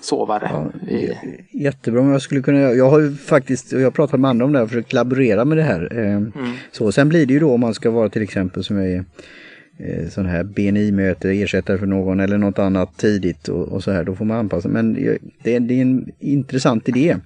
sovare. 0.00 0.50
Ja, 0.52 1.14
jättebra 1.50 2.00
om 2.00 2.10
jag 2.10 2.22
skulle 2.22 2.42
kunna 2.42 2.58
Jag 2.58 2.90
har 2.90 3.00
ju 3.00 3.14
faktiskt, 3.14 3.72
jag 3.72 3.84
har 3.84 3.90
pratat 3.90 4.20
med 4.20 4.30
andra 4.30 4.44
om 4.44 4.52
det 4.52 4.58
här, 4.58 4.66
försökt 4.66 4.92
laborera 4.92 5.44
med 5.44 5.58
det 5.58 5.62
här. 5.62 5.88
Eh, 5.92 6.16
mm. 6.16 6.32
så, 6.72 6.92
sen 6.92 7.08
blir 7.08 7.26
det 7.26 7.32
ju 7.32 7.40
då 7.40 7.52
om 7.52 7.60
man 7.60 7.74
ska 7.74 7.90
vara 7.90 8.08
till 8.08 8.22
exempel 8.22 8.64
som 8.64 8.76
jag 8.76 8.92
är 8.92 9.04
eh, 9.78 10.08
sån 10.08 10.26
här 10.26 10.44
BNI-möte, 10.44 11.30
ersättare 11.30 11.78
för 11.78 11.86
någon 11.86 12.20
eller 12.20 12.38
något 12.38 12.58
annat 12.58 12.96
tidigt 12.96 13.48
och, 13.48 13.68
och 13.68 13.84
så 13.84 13.90
här. 13.90 14.04
Då 14.04 14.14
får 14.14 14.24
man 14.24 14.36
anpassa. 14.36 14.68
Men 14.68 14.94
det, 15.42 15.58
det 15.58 15.74
är 15.74 15.82
en 15.82 16.12
intressant 16.18 16.88
idé. 16.88 17.16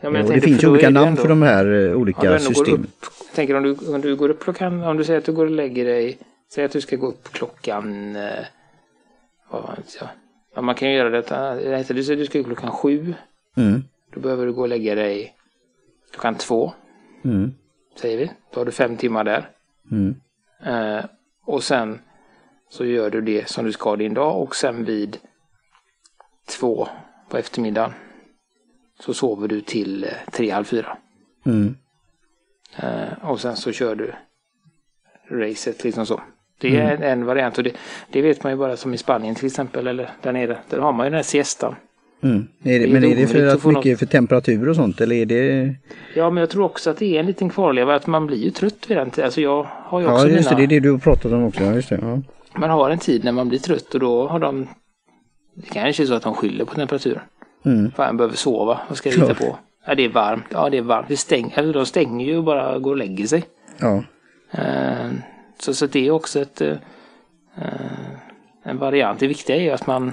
Ja, 0.00 0.08
och 0.08 0.32
det 0.32 0.40
finns 0.40 0.62
ju 0.62 0.68
olika 0.68 0.90
namn 0.90 1.08
ändå, 1.08 1.22
för 1.22 1.28
de 1.28 1.42
här 1.42 1.66
uh, 1.66 1.96
olika 1.96 2.38
systemen. 2.38 2.86
Jag 3.00 3.34
tänker 3.34 3.54
om 3.54 3.62
du, 3.62 3.94
om 3.94 4.00
du 4.00 4.16
går 4.16 4.28
upp 4.28 4.42
klockan, 4.42 4.82
om 4.82 4.96
du 4.96 5.04
säger 5.04 5.18
att 5.18 5.24
du 5.24 5.32
går 5.32 5.44
och 5.44 5.52
lägger 5.52 5.84
dig, 5.84 6.18
säg 6.54 6.64
att 6.64 6.72
du 6.72 6.80
ska 6.80 6.96
gå 6.96 7.06
upp 7.06 7.32
klockan, 7.32 8.16
eh, 8.16 8.22
vad 9.50 9.62
var 9.62 9.74
det, 9.76 10.06
ja. 10.54 10.62
man 10.62 10.74
kan 10.74 10.90
ju 10.90 10.96
göra 10.96 11.10
detta, 11.10 11.54
du 11.54 12.04
säger 12.04 12.16
du 12.16 12.26
ska 12.26 12.38
gå 12.38 12.44
klockan 12.44 12.70
sju. 12.70 13.14
Mm. 13.56 13.82
Då 14.14 14.20
behöver 14.20 14.46
du 14.46 14.52
gå 14.52 14.62
och 14.62 14.68
lägga 14.68 14.94
dig 14.94 15.36
klockan 16.10 16.34
två. 16.34 16.72
Mm. 17.24 17.54
Säger 18.00 18.18
vi. 18.18 18.30
Då 18.52 18.60
har 18.60 18.64
du 18.64 18.72
fem 18.72 18.96
timmar 18.96 19.24
där. 19.24 19.50
Mm. 19.90 20.14
Eh, 20.64 21.04
och 21.44 21.64
sen 21.64 22.00
så 22.68 22.84
gör 22.84 23.10
du 23.10 23.20
det 23.20 23.48
som 23.48 23.64
du 23.64 23.72
ska 23.72 23.96
din 23.96 24.14
dag 24.14 24.42
och 24.42 24.56
sen 24.56 24.84
vid 24.84 25.18
två 26.48 26.88
på 27.28 27.36
eftermiddagen 27.38 27.92
så 29.00 29.14
sover 29.14 29.48
du 29.48 29.60
till 29.60 30.04
eh, 30.04 30.10
tre, 30.32 30.50
halv 30.50 30.64
fyra. 30.64 30.98
Mm. 31.44 31.76
Eh, 32.76 33.12
och 33.22 33.40
sen 33.40 33.56
så 33.56 33.72
kör 33.72 33.94
du 33.94 34.14
racet 35.30 35.84
liksom 35.84 36.06
så. 36.06 36.22
Det 36.62 36.76
är 36.76 36.96
mm. 36.96 37.02
en 37.02 37.26
variant 37.26 37.58
och 37.58 37.64
det, 37.64 37.72
det, 38.10 38.22
vet 38.22 38.42
man 38.42 38.52
ju 38.52 38.58
bara 38.58 38.76
som 38.76 38.94
i 38.94 38.98
Spanien 38.98 39.34
till 39.34 39.46
exempel 39.46 39.86
eller 39.86 40.10
där 40.22 40.32
nere. 40.32 40.56
Där 40.68 40.78
har 40.78 40.92
man 40.92 41.06
ju 41.06 41.10
den 41.10 41.16
här 41.16 41.22
siestan. 41.22 41.74
Mm. 42.22 42.46
Är 42.62 42.78
det, 42.78 42.86
men 42.86 43.04
är 43.04 43.16
det 43.16 43.26
för 43.26 43.46
att 43.46 43.64
mycket 43.64 43.84
något... 43.84 43.98
för 43.98 44.06
temperatur 44.06 44.68
och 44.68 44.76
sånt 44.76 45.00
eller 45.00 45.16
är 45.16 45.26
det? 45.26 45.74
Ja 46.14 46.30
men 46.30 46.40
jag 46.40 46.50
tror 46.50 46.64
också 46.64 46.90
att 46.90 46.98
det 46.98 47.16
är 47.16 47.20
en 47.20 47.26
liten 47.26 47.50
kvarleva 47.50 47.94
att 47.94 48.06
man 48.06 48.26
blir 48.26 48.36
ju 48.36 48.50
trött 48.50 48.84
vid 48.88 48.96
den 48.96 49.10
tiden. 49.10 49.24
Alltså 49.24 49.40
jag 49.40 49.66
har 49.70 50.00
ju 50.00 50.06
också 50.06 50.28
Ja 50.28 50.32
just 50.32 50.50
mina... 50.50 50.60
det, 50.60 50.66
det 50.66 50.76
är 50.76 50.80
det 50.80 50.86
du 50.86 50.90
har 50.90 50.98
pratat 50.98 51.32
om 51.32 51.44
också. 51.44 51.62
Ja, 51.62 51.74
just 51.74 51.88
det, 51.88 51.98
ja. 52.02 52.22
Man 52.60 52.70
har 52.70 52.90
en 52.90 52.98
tid 52.98 53.24
när 53.24 53.32
man 53.32 53.48
blir 53.48 53.58
trött 53.58 53.94
och 53.94 54.00
då 54.00 54.28
har 54.28 54.38
de 54.38 54.68
Det 55.54 55.70
kanske 55.72 56.02
är 56.02 56.06
så 56.06 56.14
att 56.14 56.22
de 56.22 56.34
skyller 56.34 56.64
på 56.64 56.74
temperaturen. 56.74 57.22
Mm. 57.64 57.90
Fan 57.90 58.16
behöver 58.16 58.36
sova, 58.36 58.80
vad 58.88 58.98
ska 58.98 59.10
jag 59.10 59.16
hitta 59.16 59.34
på? 59.34 59.58
Ja 59.86 59.94
det 59.94 60.04
är 60.04 60.08
varmt, 60.08 60.44
ja 60.50 60.70
det 60.70 60.78
är 60.78 60.82
varmt. 60.82 61.06
Vi 61.08 61.16
stänger, 61.16 61.58
eller 61.58 61.72
de 61.72 61.86
stänger 61.86 62.26
ju 62.26 62.36
och 62.36 62.44
bara 62.44 62.78
går 62.78 62.90
och 62.90 62.96
lägger 62.96 63.26
sig. 63.26 63.44
Ja. 63.78 64.02
Uh, 64.54 65.12
så, 65.62 65.74
så 65.74 65.86
det 65.86 66.06
är 66.06 66.10
också 66.10 66.40
ett 66.40 66.62
uh, 66.62 66.76
en 68.62 68.78
variant. 68.78 69.20
Det 69.20 69.26
viktiga 69.26 69.56
är 69.56 69.60
ju 69.60 69.70
att 69.70 69.86
man 69.86 70.12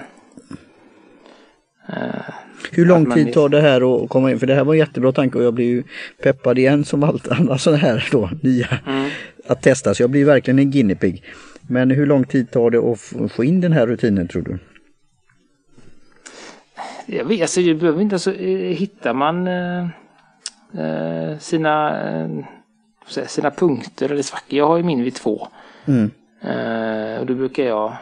Eh, 1.94 2.34
Hur 2.72 2.86
lång 2.86 3.12
tid 3.12 3.34
tar 3.34 3.50
det 3.50 3.62
här 3.62 4.04
att 4.04 4.10
komma 4.10 4.32
in? 4.32 4.40
För 4.40 4.48
det 4.48 4.56
här 4.56 4.64
var 4.64 4.74
en 4.74 4.80
jättebra 4.80 5.12
tanke 5.12 5.38
och 5.38 5.44
jag 5.44 5.54
blir 5.54 5.66
ju 5.66 5.84
peppad 6.24 6.58
igen 6.58 6.86
som 6.86 7.04
allt 7.04 7.28
annat 7.28 7.62
sådana 7.62 7.82
här 7.82 8.10
då, 8.12 8.30
nya 8.42 8.68
mm. 8.88 9.10
att 9.48 9.62
testa. 9.62 9.94
Så 9.94 10.04
jag 10.04 10.10
blir 10.10 10.26
verkligen 10.26 10.60
en 10.60 10.72
guinea 10.72 10.96
pig. 10.96 11.24
Men 11.62 11.92
hur 11.92 12.06
lång 12.06 12.24
tid 12.24 12.52
tar 12.52 12.70
det 12.70 12.78
att 12.78 13.32
få 13.32 13.44
in 13.44 13.62
den 13.62 13.72
här 13.72 13.88
rutinen 13.88 14.28
tror 14.28 14.42
du? 14.42 14.58
Jag 17.06 17.26
vet, 17.26 17.42
alltså, 17.42 17.62
det 17.62 17.74
behöver 17.74 18.02
inte, 18.02 18.16
alltså, 18.16 18.32
hittar 18.32 19.14
man 19.14 19.48
eh, 19.48 19.88
eh 20.78 21.38
sina, 21.40 22.04
eh, 22.10 22.30
sina 23.10 23.52
punkter 23.52 24.12
eller 24.12 24.24
svackor. 24.24 24.58
Jag 24.58 24.68
har 24.68 24.78
ju 24.78 24.84
min 24.84 25.04
vid 25.04 25.16
två. 25.16 25.48
Mm. 25.86 26.12
Eh, 26.42 27.20
och 27.20 27.26
då 27.26 27.34
brukar 27.34 27.64
jag 27.64 27.94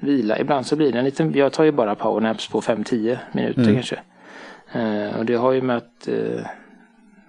vila. 0.00 0.38
Ibland 0.38 0.66
så 0.66 0.76
blir 0.76 0.92
det 0.92 0.98
en 0.98 1.04
liten, 1.04 1.34
jag 1.34 1.52
tar 1.52 1.64
ju 1.64 1.72
bara 1.72 1.94
powernaps 1.94 2.48
på 2.48 2.60
5-10 2.60 3.18
minuter 3.32 3.62
mm. 3.62 3.74
kanske. 3.74 3.98
Eh, 4.72 5.18
och 5.18 5.26
det 5.26 5.34
har 5.34 5.52
ju 5.52 5.62
med 5.62 5.76
att, 5.76 6.08
eh, 6.08 6.46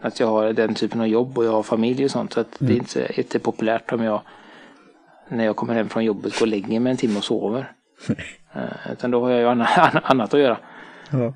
att 0.02 0.20
jag 0.20 0.28
har 0.28 0.54
den 0.54 0.76
typen 0.76 1.02
av 1.02 1.08
jobb 1.08 1.38
och 1.38 1.46
jag 1.46 1.52
har 1.52 1.64
familj 1.64 2.06
och 2.06 2.12
sånt. 2.12 2.34
Så 2.34 2.40
att 2.40 2.62
mm. 2.62 2.74
det 2.74 2.78
är 2.78 2.80
inte 2.80 3.12
jättepopulärt 3.18 3.92
om 3.92 4.04
jag 4.04 4.22
när 5.28 5.46
jag 5.46 5.56
kommer 5.56 5.74
hem 5.74 5.90
från 5.90 6.06
jobbet 6.06 6.40
går 6.40 6.46
och 6.46 6.48
lägger 6.48 6.80
mig 6.80 6.92
en 6.92 6.98
timme 6.98 7.18
och 7.18 7.24
sover. 7.24 7.72
utan 8.92 9.12
då 9.12 9.22
har 9.22 9.30
jag 9.30 9.40
ju 9.40 9.48
annat 10.04 10.34
att 10.34 10.40
göra. 10.40 10.58
Ja. 11.12 11.34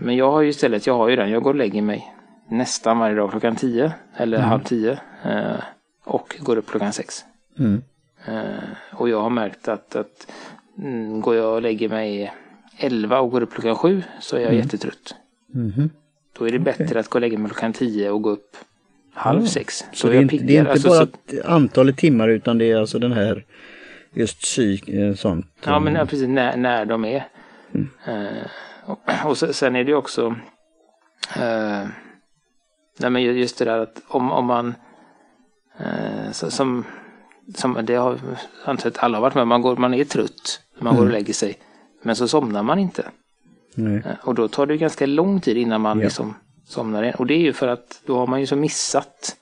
Men 0.00 0.16
jag 0.16 0.32
har 0.32 0.40
ju 0.40 0.48
istället, 0.48 0.86
jag 0.86 0.94
har 0.94 1.08
ju 1.08 1.16
den, 1.16 1.30
jag 1.30 1.42
går 1.42 1.50
och 1.50 1.56
lägger 1.56 1.82
mig 1.82 2.14
nästan 2.48 2.98
varje 2.98 3.14
dag 3.14 3.30
klockan 3.30 3.56
10 3.56 3.92
eller 4.16 4.36
mm. 4.36 4.48
halv 4.48 4.62
10 4.62 4.98
eh, 5.24 5.56
och 6.04 6.36
går 6.40 6.56
upp 6.56 6.70
klockan 6.70 6.92
6. 6.92 7.24
Mm. 7.58 7.82
Eh, 8.26 8.64
och 8.92 9.08
jag 9.08 9.20
har 9.20 9.30
märkt 9.30 9.68
att, 9.68 9.96
att 9.96 10.26
mm, 10.78 11.20
går 11.20 11.36
jag 11.36 11.54
och 11.54 11.62
lägger 11.62 11.88
mig 11.88 12.32
11 12.78 13.20
och 13.20 13.30
går 13.30 13.42
upp 13.42 13.52
klockan 13.52 13.76
7 13.76 14.02
så 14.20 14.36
är 14.36 14.40
jag 14.40 14.48
mm. 14.48 14.62
jättetrött. 14.62 15.14
Mm. 15.54 15.90
Då 16.38 16.48
är 16.48 16.52
det 16.52 16.58
bättre 16.58 16.84
okay. 16.84 16.98
att 16.98 17.08
gå 17.08 17.16
och 17.16 17.20
lägga 17.20 17.38
mig 17.38 17.50
klockan 17.50 17.72
10 17.72 18.10
och 18.10 18.22
gå 18.22 18.30
upp 18.30 18.56
halv 19.14 19.40
ja. 19.40 19.46
sex. 19.46 19.78
Så, 19.78 19.84
så 19.92 20.08
det, 20.08 20.16
är 20.16 20.22
inte, 20.22 20.36
det 20.36 20.56
är 20.56 20.60
inte 20.60 20.72
alltså, 20.72 20.88
bara 20.88 21.06
så... 21.06 21.48
antalet 21.48 21.96
timmar 21.96 22.28
utan 22.28 22.58
det 22.58 22.70
är 22.70 22.76
alltså 22.76 22.98
den 22.98 23.12
här 23.12 23.44
just 24.12 24.40
psyk, 24.40 24.88
eh, 24.88 25.14
sånt. 25.14 25.46
Ja 25.64 25.80
men 25.80 25.94
ja, 25.94 26.06
precis 26.06 26.28
när, 26.28 26.56
när 26.56 26.84
de 26.84 27.04
är. 27.04 27.26
Mm. 27.74 27.88
Uh, 28.08 28.42
och, 28.84 29.00
och 29.24 29.38
sen 29.38 29.76
är 29.76 29.84
det 29.84 29.94
också 29.94 30.26
uh, 31.36 31.86
Nej 32.98 33.10
men 33.10 33.22
just 33.22 33.58
det 33.58 33.64
där 33.64 33.78
att 33.78 34.02
om, 34.08 34.32
om 34.32 34.46
man 34.46 34.74
uh, 35.80 36.32
så, 36.32 36.50
som 36.50 36.84
som 37.54 37.78
det 37.82 37.94
har 37.94 38.18
ansett 38.64 38.98
alla 38.98 39.20
varit 39.20 39.34
med, 39.34 39.46
man, 39.46 39.62
går, 39.62 39.76
man 39.76 39.94
är 39.94 40.04
trött, 40.04 40.60
man 40.78 40.86
mm. 40.86 40.96
går 40.96 41.02
och 41.02 41.10
mm. 41.10 41.12
lägger 41.12 41.34
sig. 41.34 41.58
Men 42.02 42.16
så 42.16 42.28
somnar 42.28 42.62
man 42.62 42.78
inte. 42.78 43.04
Nej. 43.74 43.96
Eh, 43.96 44.28
och 44.28 44.34
då 44.34 44.48
tar 44.48 44.66
det 44.66 44.76
ganska 44.76 45.06
lång 45.06 45.40
tid 45.40 45.56
innan 45.56 45.80
man 45.80 45.98
ja. 45.98 46.04
liksom 46.04 46.34
somnar 46.64 47.02
igen. 47.02 47.14
Och 47.18 47.26
det 47.26 47.34
är 47.34 47.38
ju 47.38 47.52
för 47.52 47.68
att 47.68 48.02
då 48.06 48.16
har 48.16 48.26
man 48.26 48.40
ju 48.40 48.46
så 48.46 48.56
missat, 48.56 49.36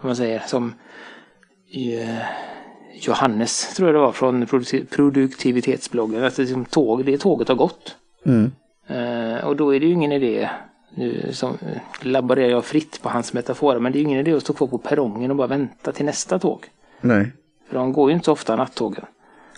om 0.00 0.06
man 0.06 0.16
säger, 0.16 0.42
som 0.46 0.74
eh, 1.74 2.18
Johannes, 2.94 3.74
tror 3.74 3.88
jag 3.88 3.94
det 3.94 4.00
var, 4.00 4.12
från 4.12 4.46
produktivitetsbloggen. 4.90 6.24
Att 6.24 6.36
det, 6.36 6.42
liksom 6.42 6.64
tåg, 6.64 7.04
det 7.04 7.18
tåget 7.18 7.48
har 7.48 7.54
gått. 7.54 7.96
Mm. 8.26 8.52
Uh, 8.90 9.44
och 9.44 9.56
då 9.56 9.74
är 9.74 9.80
det 9.80 9.86
ju 9.86 9.92
ingen 9.92 10.12
idé, 10.12 10.50
nu 10.94 11.32
som, 11.32 11.58
laborerar 12.00 12.50
jag 12.50 12.64
fritt 12.64 13.02
på 13.02 13.08
hans 13.08 13.32
metaforer, 13.32 13.78
men 13.78 13.92
det 13.92 13.98
är 13.98 14.00
ju 14.00 14.06
ingen 14.06 14.20
idé 14.20 14.32
att 14.32 14.42
stå 14.42 14.52
kvar 14.52 14.66
på 14.66 14.78
perrongen 14.78 15.30
och 15.30 15.36
bara 15.36 15.46
vänta 15.46 15.92
till 15.92 16.04
nästa 16.04 16.38
tåg. 16.38 16.66
Nej. 17.00 17.32
För 17.68 17.76
de 17.76 17.92
går 17.92 18.10
ju 18.10 18.14
inte 18.14 18.24
så 18.24 18.32
ofta 18.32 18.56
nattågen. 18.56 19.04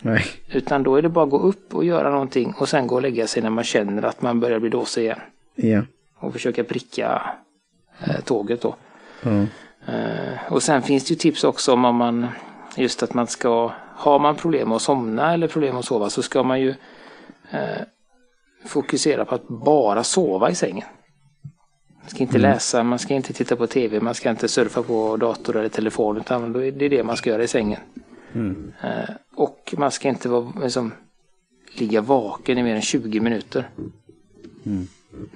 Nej. 0.03 0.25
Utan 0.49 0.83
då 0.83 0.97
är 0.97 1.03
det 1.03 1.09
bara 1.09 1.25
att 1.25 1.31
gå 1.31 1.39
upp 1.39 1.75
och 1.75 1.85
göra 1.85 2.11
någonting 2.11 2.55
och 2.59 2.69
sen 2.69 2.87
gå 2.87 2.95
och 2.95 3.03
lägga 3.03 3.27
sig 3.27 3.43
när 3.43 3.51
man 3.51 3.65
känner 3.65 4.03
att 4.03 4.23
man 4.23 4.41
börjar 4.41 4.59
bli 4.59 4.71
dåsig 4.71 5.03
igen. 5.03 5.19
Ja. 5.55 5.83
Och 6.19 6.33
försöka 6.33 6.65
pricka 6.65 7.23
eh, 8.01 8.21
tåget 8.25 8.63
då. 8.63 8.75
Mm. 9.23 9.47
Eh, 9.87 10.53
och 10.53 10.63
sen 10.63 10.83
finns 10.83 11.05
det 11.05 11.11
ju 11.11 11.17
tips 11.17 11.45
också 11.45 11.73
om 11.73 11.97
man 11.97 12.27
just 12.77 13.03
att 13.03 13.15
man 13.15 13.27
ska, 13.27 13.73
har 13.95 14.19
man 14.19 14.37
problem 14.37 14.73
att 14.73 14.83
somna 14.83 15.35
eller 15.35 15.49
problem 15.49 15.77
att 15.77 15.85
sova 15.85 16.11
så 16.11 16.23
ska 16.23 16.43
man 16.43 16.61
ju 16.61 16.75
eh, 17.51 17.83
fokusera 18.67 19.25
på 19.25 19.35
att 19.35 19.49
bara 19.49 20.05
sova 20.05 20.51
i 20.51 20.55
sängen. 20.55 20.87
Man 22.03 22.11
ska 22.11 22.19
inte 22.19 22.39
mm. 22.39 22.51
läsa, 22.51 22.83
man 22.83 22.99
ska 22.99 23.15
inte 23.15 23.33
titta 23.33 23.57
på 23.57 23.67
tv, 23.67 24.01
man 24.01 24.15
ska 24.15 24.31
inte 24.31 24.49
surfa 24.49 24.83
på 24.83 25.17
dator 25.17 25.57
eller 25.57 25.69
telefon 25.69 26.17
utan 26.17 26.53
det 26.53 26.85
är 26.85 26.89
det 26.89 27.05
man 27.05 27.17
ska 27.17 27.31
göra 27.31 27.43
i 27.43 27.49
sängen. 27.49 27.81
Mm. 28.35 28.73
Eh, 28.83 29.15
och 29.35 29.75
man 29.79 29.91
ska 29.91 30.09
inte 30.09 30.29
vara, 30.29 30.53
liksom, 30.63 30.93
ligga 31.75 32.01
vaken 32.01 32.59
i 32.59 32.63
mer 32.63 32.75
än 32.75 32.83
20 32.83 33.21
minuter. 33.21 33.69
Mm. 34.67 34.89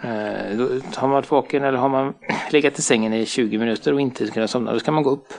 Eh, 0.03 0.83
har 0.95 1.09
man 1.09 1.11
varit 1.11 1.31
vaken 1.31 1.65
eller 1.65 1.79
har 1.79 1.89
man 1.89 2.15
legat 2.51 2.79
i 2.79 2.83
sängen 2.83 3.13
i 3.13 3.27
20 3.27 3.59
minuter 3.59 3.93
och 3.93 4.01
inte 4.01 4.27
kunnat 4.27 4.51
somna, 4.51 4.73
då 4.73 4.79
ska 4.79 4.93
man 4.93 5.03
gå 5.03 5.11
upp. 5.11 5.33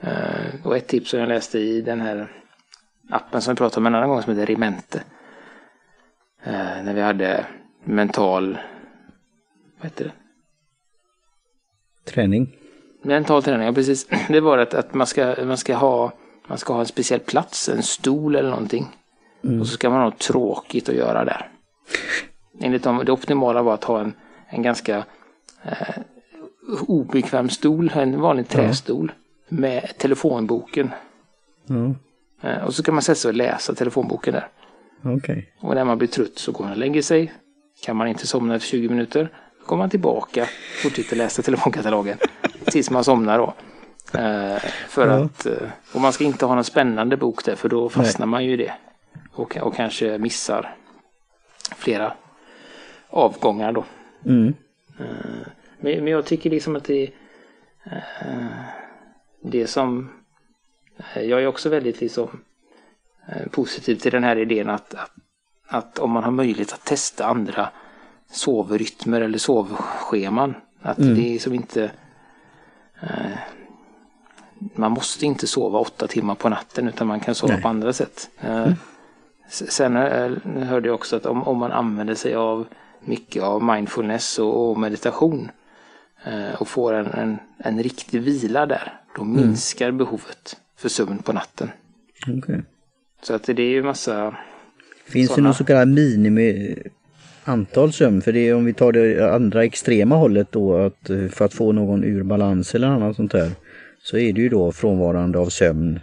Eh, 0.00 0.66
och 0.66 0.76
ett 0.76 0.88
tips 0.88 1.10
som 1.10 1.20
jag 1.20 1.28
läste 1.28 1.58
i 1.58 1.80
den 1.80 2.00
här 2.00 2.32
appen 3.10 3.42
som 3.42 3.54
vi 3.54 3.58
pratade 3.58 3.80
om 3.80 3.86
en 3.86 3.94
annan 3.94 4.08
gång 4.08 4.22
som 4.22 4.32
heter 4.32 4.46
Remente. 4.46 5.02
När 6.84 6.94
vi 6.94 7.00
hade 7.00 7.46
mental 7.84 8.58
vad 9.78 9.84
heter 9.84 10.04
det? 10.04 10.12
Träning. 12.10 12.56
Mental 13.02 13.42
träning, 13.42 13.66
ja 13.66 13.72
precis. 13.72 14.08
Det 14.28 14.40
var 14.40 14.58
att, 14.58 14.74
att 14.74 14.94
man, 14.94 15.06
ska, 15.06 15.34
man, 15.44 15.56
ska 15.56 15.74
ha, 15.74 16.12
man 16.46 16.58
ska 16.58 16.72
ha 16.72 16.80
en 16.80 16.86
speciell 16.86 17.20
plats, 17.20 17.68
en 17.68 17.82
stol 17.82 18.36
eller 18.36 18.50
någonting. 18.50 18.86
Mm. 19.44 19.60
Och 19.60 19.66
så 19.66 19.72
ska 19.72 19.90
man 19.90 20.02
ha 20.02 20.10
tråkigt 20.10 20.88
att 20.88 20.94
göra 20.94 21.24
där. 21.24 21.48
Enligt 22.60 22.82
dem, 22.82 23.02
det 23.04 23.12
optimala 23.12 23.62
var 23.62 23.74
att 23.74 23.84
ha 23.84 24.00
en, 24.00 24.12
en 24.48 24.62
ganska 24.62 25.04
eh, 25.62 25.98
obekväm 26.86 27.48
stol, 27.48 27.92
en 27.94 28.20
vanlig 28.20 28.48
trästol. 28.48 29.12
Mm. 29.50 29.60
Med 29.60 29.98
telefonboken. 29.98 30.90
Mm. 31.68 31.94
Eh, 32.42 32.64
och 32.64 32.74
så 32.74 32.82
kan 32.82 32.94
man 32.94 33.02
sätta 33.02 33.14
sig 33.14 33.28
och 33.28 33.34
läsa 33.34 33.74
telefonboken 33.74 34.34
där. 34.34 34.48
Okay. 35.04 35.44
Och 35.60 35.74
när 35.74 35.84
man 35.84 35.98
blir 35.98 36.08
trött 36.08 36.38
så 36.38 36.52
går 36.52 36.64
man 36.64 36.72
och 36.72 36.78
lägger 36.78 37.02
sig. 37.02 37.32
Kan 37.82 37.96
man 37.96 38.08
inte 38.08 38.26
somna 38.26 38.54
efter 38.54 38.68
20 38.68 38.88
minuter 38.88 39.28
kommer 39.68 39.82
man 39.82 39.90
tillbaka, 39.90 40.46
fortsätter 40.82 41.16
läsa 41.16 41.42
telefonkatalogen 41.42 42.18
tills 42.64 42.90
man 42.90 43.04
somnar 43.04 43.38
då. 43.38 43.54
Eh, 44.18 44.62
för 44.88 45.08
ja. 45.08 45.24
att, 45.24 45.46
eh, 45.46 45.68
och 45.92 46.00
man 46.00 46.12
ska 46.12 46.24
inte 46.24 46.46
ha 46.46 46.54
någon 46.54 46.64
spännande 46.64 47.16
bok 47.16 47.44
där 47.44 47.56
för 47.56 47.68
då 47.68 47.88
fastnar 47.88 48.26
Nej. 48.26 48.30
man 48.30 48.44
ju 48.44 48.52
i 48.52 48.56
det. 48.56 48.72
Och, 49.32 49.56
och 49.56 49.74
kanske 49.74 50.18
missar 50.18 50.76
flera 51.76 52.12
avgångar 53.10 53.72
då. 53.72 53.84
Mm. 54.26 54.54
Eh, 54.98 55.04
men, 55.80 56.04
men 56.04 56.06
jag 56.06 56.24
tycker 56.24 56.50
liksom 56.50 56.76
att 56.76 56.84
det, 56.84 57.10
eh, 57.84 58.46
det 59.42 59.66
som 59.66 60.10
Eh, 60.98 61.22
jag 61.22 61.42
är 61.42 61.46
också 61.46 61.68
väldigt 61.68 62.00
liksom 62.00 62.40
eh, 63.28 63.46
positiv 63.50 63.96
till 63.96 64.12
den 64.12 64.24
här 64.24 64.38
idén 64.38 64.70
att, 64.70 64.94
att, 64.94 65.12
att 65.66 65.98
om 65.98 66.10
man 66.10 66.24
har 66.24 66.30
möjlighet 66.30 66.72
att 66.72 66.84
testa 66.84 67.26
andra 67.26 67.70
sovrytmer 68.32 69.20
eller 69.20 69.38
sovscheman. 69.38 70.54
Att 70.82 70.98
Mm. 70.98 71.14
det 71.14 71.34
är 71.34 71.38
som 71.38 71.54
inte... 71.54 71.90
Eh, 73.02 73.38
man 74.74 74.92
måste 74.92 75.26
inte 75.26 75.46
sova 75.46 75.78
åtta 75.78 76.06
timmar 76.06 76.34
på 76.34 76.48
natten 76.48 76.88
utan 76.88 77.06
man 77.06 77.20
kan 77.20 77.34
sova 77.34 77.52
Nej. 77.52 77.62
på 77.62 77.68
andra 77.68 77.92
sätt. 77.92 78.30
Eh, 78.40 78.72
s- 79.48 79.72
Sen 79.72 79.96
eh, 79.96 80.30
hörde 80.64 80.88
jag 80.88 80.94
också 80.94 81.16
att 81.16 81.26
om, 81.26 81.42
om 81.42 81.58
man 81.58 81.72
använder 81.72 82.14
sig 82.14 82.34
av 82.34 82.66
mycket 83.00 83.42
av 83.42 83.62
mindfulness 83.62 84.38
och, 84.38 84.70
och 84.70 84.78
meditation 84.78 85.50
eh, 86.24 86.54
och 86.60 86.68
får 86.68 86.92
en, 86.94 87.06
en, 87.06 87.38
en 87.58 87.82
riktig 87.82 88.20
vila 88.22 88.66
där, 88.66 89.00
då 89.16 89.24
minskar 89.24 89.90
behovet 89.90 90.56
för 90.76 90.88
sömn 90.88 91.18
på 91.18 91.32
natten. 91.32 91.70
Okej. 92.38 92.62
Så 93.22 93.34
att 93.34 93.42
det 93.42 93.62
är 93.62 93.70
ju 93.70 93.82
massa... 93.82 94.36
Finns 95.04 95.28
det 95.28 95.34
Såna. 95.34 95.44
någon 95.46 95.54
så 95.54 95.64
kallad 95.64 95.88
minimi 95.88 96.76
antal 97.48 97.92
sömn? 97.92 98.22
För 98.22 98.32
det 98.32 98.48
är 98.48 98.54
om 98.54 98.64
vi 98.64 98.74
tar 98.74 98.92
det 98.92 99.34
andra 99.34 99.64
extrema 99.64 100.16
hållet 100.16 100.52
då 100.52 100.76
att 100.76 101.10
eh, 101.10 101.28
för 101.28 101.44
att 101.44 101.54
få 101.54 101.72
någon 101.72 102.04
ur 102.04 102.22
balans 102.22 102.74
eller 102.74 102.88
annat 102.88 103.16
sånt 103.16 103.32
där 103.32 103.50
så 104.02 104.18
är 104.18 104.32
det 104.32 104.40
ju 104.40 104.48
då 104.48 104.72
frånvarande 104.72 105.38
av 105.38 105.46
sömn 105.46 106.00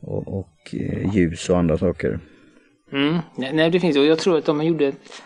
och, 0.00 0.38
och 0.38 0.74
eh, 0.74 1.14
ljus 1.14 1.50
och 1.50 1.58
andra 1.58 1.78
saker. 1.78 2.20
Mm. 2.92 3.18
Nej, 3.36 3.70
det 3.70 3.80
finns 3.80 3.96
och 3.96 4.04
jag 4.04 4.18
tror 4.18 4.38
att 4.38 4.44
de 4.44 4.64
gjorde 4.64 4.86
ett... 4.86 5.22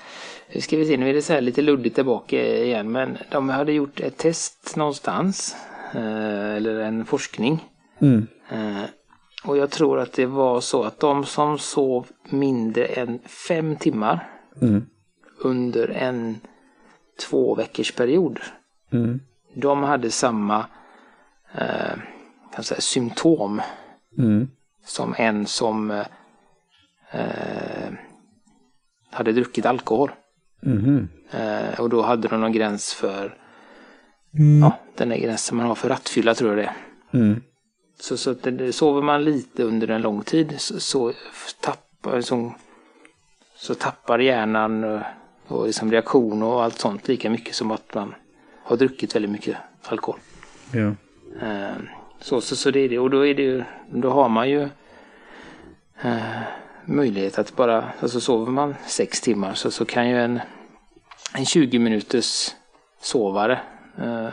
Nu 0.54 0.60
ska 0.60 0.76
vi 0.76 0.86
se, 0.86 0.96
nu 0.96 1.10
är 1.10 1.14
det 1.14 1.22
så 1.22 1.32
här 1.32 1.40
lite 1.40 1.62
luddigt 1.62 1.94
tillbaka 1.94 2.56
igen, 2.64 2.92
men 2.92 3.18
de 3.30 3.48
hade 3.48 3.72
gjort 3.72 4.00
ett 4.00 4.16
test 4.16 4.76
någonstans. 4.76 5.56
Eh, 5.94 6.56
eller 6.56 6.80
en 6.80 7.04
forskning. 7.04 7.64
Mm. 8.00 8.26
Och 9.44 9.56
jag 9.56 9.70
tror 9.70 9.98
att 9.98 10.12
det 10.12 10.26
var 10.26 10.60
så 10.60 10.82
att 10.82 11.00
de 11.00 11.24
som 11.24 11.58
sov 11.58 12.06
mindre 12.30 12.84
än 12.84 13.18
fem 13.48 13.76
timmar 13.76 14.28
Mm. 14.62 14.86
Under 15.38 15.88
en 15.88 16.40
två 17.28 17.54
veckors 17.54 17.92
period. 17.92 18.40
Mm. 18.92 19.20
De 19.54 19.82
hade 19.82 20.10
samma 20.10 20.66
eh, 21.52 21.98
kan 22.54 22.64
säga, 22.64 22.80
symptom 22.80 23.60
Mm. 24.18 24.48
som 24.84 25.14
en 25.18 25.46
som 25.46 25.90
eh, 25.90 26.06
eh, 27.10 27.92
hade 29.10 29.32
druckit 29.32 29.66
alkohol. 29.66 30.10
Mhm. 30.62 31.08
Eh, 31.30 31.80
och 31.80 31.88
då 31.88 32.02
hade 32.02 32.28
de 32.28 32.40
någon 32.40 32.52
gräns 32.52 32.94
för 32.94 33.36
ja, 34.62 34.78
den 34.96 35.08
där 35.08 35.16
gränsen 35.16 35.56
man 35.56 35.66
har 35.66 35.74
för 35.74 35.88
rattfylla 35.88 36.34
tror 36.34 36.50
jag 36.50 36.58
det 36.58 36.64
är. 36.64 36.76
Mm. 37.18 37.42
Så, 38.00 38.16
så 38.16 38.30
att 38.30 38.42
det, 38.42 38.72
sover 38.72 39.02
man 39.02 39.24
lite 39.24 39.62
under 39.62 39.88
en 39.88 40.02
lång 40.02 40.22
tid 40.22 40.54
så, 40.58 40.80
så 40.80 41.12
tappar, 41.60 42.20
så, 42.20 42.54
så 43.56 43.74
tappar 43.74 44.18
hjärnan 44.18 45.00
och, 45.48 45.66
liksom 45.66 45.90
reaktion 45.90 46.42
och 46.42 46.62
allt 46.64 46.78
sånt 46.78 47.08
lika 47.08 47.30
mycket 47.30 47.54
som 47.54 47.70
att 47.70 47.94
man 47.94 48.14
har 48.64 48.76
druckit 48.76 49.14
väldigt 49.16 49.30
mycket 49.30 49.56
alkohol. 49.88 50.20
Ja. 50.72 50.92
Eh, 51.46 51.76
så, 52.20 52.40
så, 52.40 52.56
så 52.56 52.70
det 52.70 52.80
är 52.80 52.88
det. 52.88 52.98
Och 52.98 53.10
då, 53.10 53.26
är 53.26 53.34
det 53.34 53.42
ju, 53.42 53.64
då 53.90 54.10
har 54.10 54.28
man 54.28 54.50
ju 54.50 54.62
eh, 56.02 56.40
möjlighet 56.84 57.38
att 57.38 57.56
bara, 57.56 57.84
alltså 58.00 58.20
sover 58.20 58.52
man 58.52 58.74
sex 58.86 59.20
timmar 59.20 59.54
så, 59.54 59.70
så 59.70 59.84
kan 59.84 60.08
ju 60.08 60.18
en, 60.20 60.40
en 61.34 61.44
20 61.46 61.78
minuters 61.78 62.50
sovare 63.00 63.60
eh, 63.98 64.26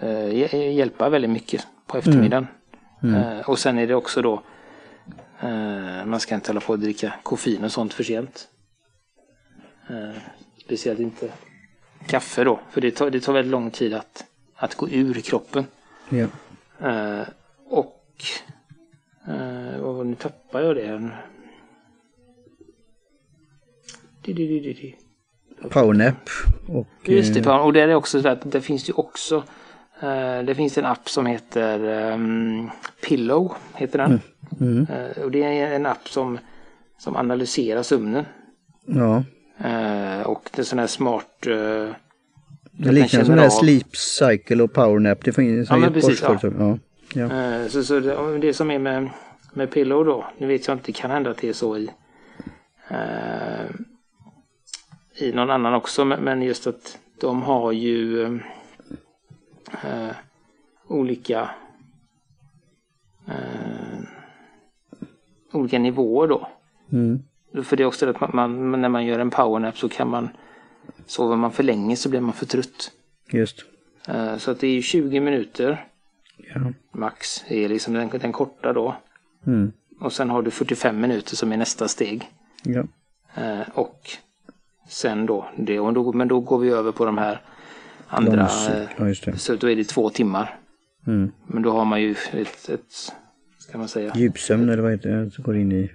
eh, 0.00 0.28
hj- 0.28 0.56
hjälpa 0.70 1.08
väldigt 1.08 1.30
mycket 1.30 1.66
på 1.86 1.98
eftermiddagen. 1.98 2.46
Eh, 3.02 3.48
och 3.48 3.58
sen 3.58 3.78
är 3.78 3.86
det 3.86 3.94
också 3.94 4.22
då, 4.22 4.42
eh, 5.40 6.04
man 6.06 6.20
ska 6.20 6.34
inte 6.34 6.50
hålla 6.50 6.60
på 6.60 6.72
att 6.72 6.80
dricka 6.80 7.12
koffein 7.22 7.64
och 7.64 7.72
sånt 7.72 7.94
för 7.94 8.04
sent. 8.04 8.48
Eh, 9.90 10.16
speciellt 10.64 11.00
inte 11.00 11.32
kaffe 12.06 12.44
då, 12.44 12.60
för 12.70 12.80
det 12.80 12.90
tar, 12.90 13.10
det 13.10 13.20
tar 13.20 13.32
väldigt 13.32 13.50
lång 13.50 13.70
tid 13.70 13.94
att, 13.94 14.24
att 14.54 14.74
gå 14.74 14.88
ur 14.88 15.14
kroppen. 15.14 15.64
Ja. 16.08 16.26
Eh, 16.88 17.28
och 17.66 18.24
eh, 19.28 19.80
vad 19.80 19.94
var 19.94 20.04
det, 20.04 20.10
nu 20.10 20.16
tappar 20.16 20.60
jag 20.60 20.76
det. 20.76 21.10
Di, 24.22 24.32
di, 24.32 24.46
di, 24.46 24.60
di, 24.60 24.72
di. 24.72 24.96
Powernap 25.68 26.28
och 26.68 26.86
Just 27.04 27.34
det, 27.34 27.40
eh, 27.40 27.44
fan. 27.44 27.60
och 27.60 27.72
det 27.72 27.80
är 27.80 27.94
också 27.94 28.22
så 28.22 28.28
att 28.28 28.52
det 28.52 28.60
finns 28.60 28.88
ju 28.88 28.92
också 28.92 29.44
eh, 30.00 30.42
det 30.42 30.54
finns 30.54 30.78
en 30.78 30.84
app 30.86 31.08
som 31.08 31.26
heter 31.26 31.84
ehm, 31.84 32.70
Pillow, 33.08 33.54
heter 33.74 33.98
den. 33.98 34.20
mm. 34.60 34.86
Eh, 34.90 35.22
och 35.24 35.30
det 35.30 35.42
är 35.42 35.74
en 35.74 35.86
app 35.86 36.08
som, 36.08 36.38
som 36.98 37.16
analyserar 37.16 37.82
sömnen. 37.82 38.24
ja. 38.86 39.24
Eh, 39.64 40.22
och 40.26 40.50
det 40.52 40.58
är 40.62 40.64
sån 40.64 40.78
här 40.78 40.86
smart... 40.86 41.46
eh, 41.46 41.94
Det 42.72 42.92
liknar 42.92 43.24
som 43.24 43.34
här 43.38 43.46
av- 43.46 43.50
sleep 43.50 43.96
cycle 43.96 44.62
och 44.62 44.72
powernap. 44.72 45.24
Det 45.24 45.32
finns 45.32 45.70
Ja, 45.70 45.76
men 45.76 45.92
precis, 45.92 46.22
Göteborgsföretag. 46.22 46.78
Ja. 47.14 47.28
Ja. 47.28 47.36
Eh, 47.60 47.66
Så, 47.68 47.84
så 47.84 48.00
det, 48.00 48.38
det 48.38 48.54
som 48.54 48.70
är 48.70 48.78
med, 48.78 49.08
med 49.52 49.70
Pillow 49.70 50.04
då, 50.04 50.24
nu 50.38 50.46
vet 50.46 50.66
jag 50.66 50.74
inte, 50.74 50.86
det 50.86 50.92
kan 50.92 51.10
hända 51.10 51.30
att 51.30 51.38
det 51.38 51.48
är 51.48 51.52
så 51.52 51.76
i, 51.76 51.90
eh, 52.88 53.66
i 55.14 55.32
någon 55.32 55.50
annan 55.50 55.74
också, 55.74 56.04
men, 56.04 56.42
just 56.42 56.66
att 56.66 56.98
de 57.20 57.42
har 57.42 57.72
ju 57.72 58.38
olika 60.88 61.50
olika 65.52 65.78
nivåer 65.78 66.28
då. 66.28 66.48
Mm. 66.92 67.22
För 67.64 67.76
det 67.76 67.82
är 67.82 67.86
också 67.86 68.06
det 68.06 68.10
att 68.10 68.20
man, 68.34 68.70
man, 68.70 68.80
när 68.80 68.88
man 68.88 69.06
gör 69.06 69.18
en 69.18 69.30
powernap 69.30 69.78
så 69.78 69.88
kan 69.88 70.08
man, 70.08 70.28
sover 71.06 71.36
man 71.36 71.52
för 71.52 71.62
länge 71.62 71.96
så 71.96 72.08
blir 72.08 72.20
man 72.20 72.32
för 72.32 72.46
trött. 72.46 72.90
Just. 73.32 73.64
Eh, 74.08 74.36
Så 74.36 74.50
att 74.50 74.60
det 74.60 74.66
är 74.66 74.72
ju 74.72 74.82
20 74.82 75.20
minuter 75.20 75.84
Ja. 76.54 76.72
max, 76.92 77.44
är 77.48 77.68
liksom 77.68 77.94
den, 77.94 78.08
den 78.08 78.32
korta 78.32 78.72
då. 78.72 78.96
Mm. 79.46 79.72
Och 80.00 80.12
sen 80.12 80.30
har 80.30 80.42
du 80.42 80.50
45 80.50 81.00
minuter 81.00 81.36
som 81.36 81.52
är 81.52 81.56
nästa 81.56 81.88
steg. 81.88 82.28
Ja. 82.62 82.84
Eh, 83.34 83.60
och 83.74 84.10
sen 84.88 85.26
då, 85.26 85.48
det, 85.56 85.80
och 85.80 85.92
då, 85.92 86.12
men 86.12 86.28
då 86.28 86.40
går 86.40 86.58
vi 86.58 86.68
över 86.70 86.92
på 86.92 87.04
de 87.04 87.18
här 87.18 87.40
andra, 88.06 88.42
eh, 88.42 88.82
Ja, 88.98 89.04
det. 89.04 89.38
så 89.38 89.56
då 89.56 89.70
är 89.70 89.76
det 89.76 89.84
två 89.84 90.10
timmar. 90.10 90.58
Mm. 91.06 91.32
Men 91.46 91.62
då 91.62 91.70
har 91.70 91.84
man 91.84 92.02
ju 92.02 92.10
ett, 92.32 92.68
ett 92.68 93.12
ska 93.58 93.78
man 93.78 93.88
säga, 93.88 94.12
Djupsömn 94.16 94.68
eller 94.68 94.82
vad 94.82 94.92
heter 94.92 95.10
det? 95.36 95.42
Går 95.42 95.56
in 95.56 95.72
i... 95.72 95.90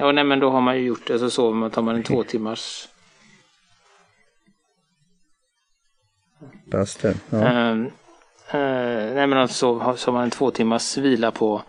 ja 0.00 0.12
nej 0.12 0.24
men 0.24 0.40
då 0.40 0.50
har 0.50 0.60
man 0.60 0.76
ju 0.76 0.86
gjort 0.86 1.06
det, 1.06 1.18
så 1.18 1.30
sover 1.30 1.54
man, 1.54 1.70
tar 1.70 1.82
man 1.82 1.94
en 1.94 2.02
två 2.02 2.24
timmars 2.24 2.88
där. 6.70 7.14
Ja. 7.30 7.38
Eh, 7.38 7.70
eh, 8.60 9.14
nej 9.14 9.26
men 9.26 9.32
alltså 9.32 9.78
så 9.96 10.10
har 10.10 10.12
man 10.12 10.24
en 10.24 10.30
två 10.30 10.50
timmars 10.50 10.98
vila 10.98 11.30
på, 11.30 11.62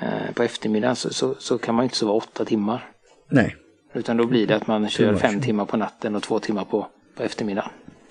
eh, 0.00 0.34
på 0.34 0.42
eftermiddagen 0.42 0.96
så, 0.96 1.12
så, 1.12 1.34
så 1.38 1.58
kan 1.58 1.74
man 1.74 1.82
ju 1.82 1.86
inte 1.86 1.96
sova 1.96 2.12
åtta 2.12 2.44
timmar. 2.44 2.90
Nej. 3.28 3.56
Utan 3.94 4.16
då 4.16 4.26
blir 4.26 4.46
det 4.46 4.56
att 4.56 4.66
man 4.66 4.88
kör 4.88 5.16
fem 5.16 5.40
timmar 5.40 5.64
på 5.64 5.76
natten 5.76 6.14
och 6.14 6.22
två 6.22 6.38
timmar 6.38 6.64
på, 6.64 6.86
på 7.16 7.22
eftermiddagen. 7.22 7.70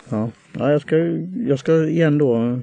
Ja. 0.09 0.29
ja 0.51 0.71
jag, 0.71 0.81
ska, 0.81 0.95
jag 1.47 1.59
ska 1.59 1.85
igen 1.85 2.17
då 2.17 2.59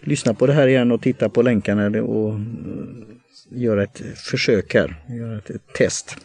lyssna 0.00 0.34
på 0.34 0.46
det 0.46 0.52
här 0.52 0.66
igen 0.66 0.92
och 0.92 1.02
titta 1.02 1.28
på 1.28 1.42
länkarna 1.42 2.02
och 2.02 2.30
eh, 2.30 2.40
göra 3.48 3.82
ett 3.82 4.02
försök 4.16 4.74
här. 4.74 4.96
Göra 5.08 5.38
ett, 5.38 5.50
ett 5.50 5.72
test. 5.74 6.16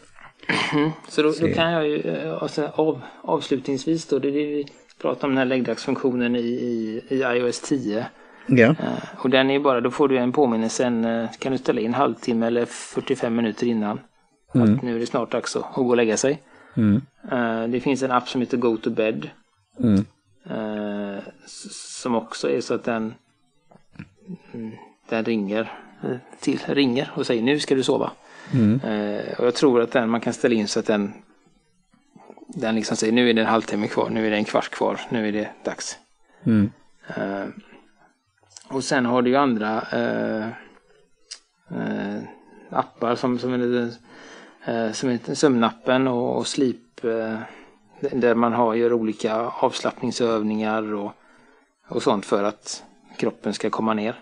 Så 1.08 1.22
då, 1.22 1.32
då 1.40 1.48
kan 1.48 1.72
jag 1.72 1.88
ju 1.88 2.00
eh, 2.00 2.42
alltså, 2.42 2.70
av, 2.74 3.00
avslutningsvis 3.22 4.06
då, 4.06 4.18
det 4.18 4.28
är 4.28 4.32
det 4.32 4.46
vi 4.46 4.66
pratar 5.00 5.28
om 5.28 5.34
den 5.34 5.38
här 5.38 5.44
läggdagsfunktionen 5.44 6.36
i, 6.36 6.40
i, 6.40 7.02
i 7.08 7.22
iOS 7.22 7.60
10. 7.60 8.06
Ja. 8.46 8.66
Eh, 8.66 8.74
och 9.18 9.30
den 9.30 9.50
är 9.50 9.58
bara, 9.58 9.80
då 9.80 9.90
får 9.90 10.08
du 10.08 10.18
en 10.18 10.32
påminnelse, 10.32 10.84
en, 10.84 11.04
eh, 11.04 11.30
kan 11.38 11.52
du 11.52 11.58
ställa 11.58 11.80
in 11.80 11.94
halvtimme 11.94 12.46
eller 12.46 12.64
45 12.64 13.36
minuter 13.36 13.66
innan. 13.66 14.00
Att 14.48 14.82
nu 14.82 14.96
är 14.96 15.00
det 15.00 15.06
snart 15.06 15.32
dags 15.32 15.56
att 15.56 15.64
att 15.64 15.74
gå 15.74 15.88
och 15.88 15.96
lägga 15.96 16.16
sig. 16.16 16.42
Mm. 16.74 17.02
Det 17.72 17.80
finns 17.80 18.02
en 18.02 18.10
app 18.10 18.28
som 18.28 18.40
heter 18.40 18.56
Go 18.56 18.76
to 18.76 18.90
Bed. 18.90 19.30
Mm. 19.80 20.04
som 21.70 22.14
också 22.14 22.50
är 22.50 22.60
så 22.60 22.74
att 22.74 22.84
den, 22.84 23.14
mm, 24.54 24.72
den 25.08 25.24
ringer, 25.24 25.72
till, 26.40 26.60
ringer 26.66 27.10
och 27.14 27.26
säger 27.26 27.42
nu 27.42 27.58
ska 27.58 27.74
du 27.74 27.82
sova. 27.82 28.10
Mm. 28.54 28.80
Eh, 28.80 29.38
och 29.38 29.46
jag 29.46 29.54
tror 29.54 29.80
att 29.80 29.92
den 29.92 30.10
man 30.10 30.20
kan 30.20 30.32
ställa 30.32 30.54
in 30.54 30.68
så 30.68 30.80
att 30.80 30.86
den 30.86 31.12
den 32.48 32.74
liksom 32.74 32.96
säger 32.96 33.12
nu 33.12 33.30
är 33.30 33.34
det 33.34 33.40
en 33.40 33.46
halvtimme 33.46 33.88
kvar, 33.88 34.10
nu 34.10 34.26
är 34.26 34.30
det 34.30 34.36
en 34.36 34.44
kvart 34.44 34.70
kvar, 34.70 35.00
nu 35.10 35.28
är 35.28 35.32
det 35.32 35.48
dags. 35.64 35.98
Mm. 36.44 36.70
Eh, 37.16 37.46
och 38.68 38.84
sen 38.84 39.06
har 39.06 39.22
du 39.22 39.30
ju 39.30 39.36
andra 39.36 39.82
eh, 39.92 40.46
eh, 41.70 42.22
appar 42.70 43.14
som, 43.14 43.38
som, 43.38 43.52
är, 43.52 43.90
eh, 44.64 44.92
som 44.92 45.10
heter 45.10 45.34
Sömnappen 45.34 46.08
och, 46.08 46.36
och 46.36 46.46
Sleep 46.46 47.04
eh, 47.04 47.38
där 48.12 48.34
man 48.34 48.52
har, 48.52 48.74
gör 48.74 48.92
olika 48.92 49.36
avslappningsövningar 49.36 50.94
och, 50.94 51.12
och 51.88 52.02
sånt 52.02 52.26
för 52.26 52.44
att 52.44 52.84
kroppen 53.16 53.54
ska 53.54 53.70
komma 53.70 53.94
ner. 53.94 54.20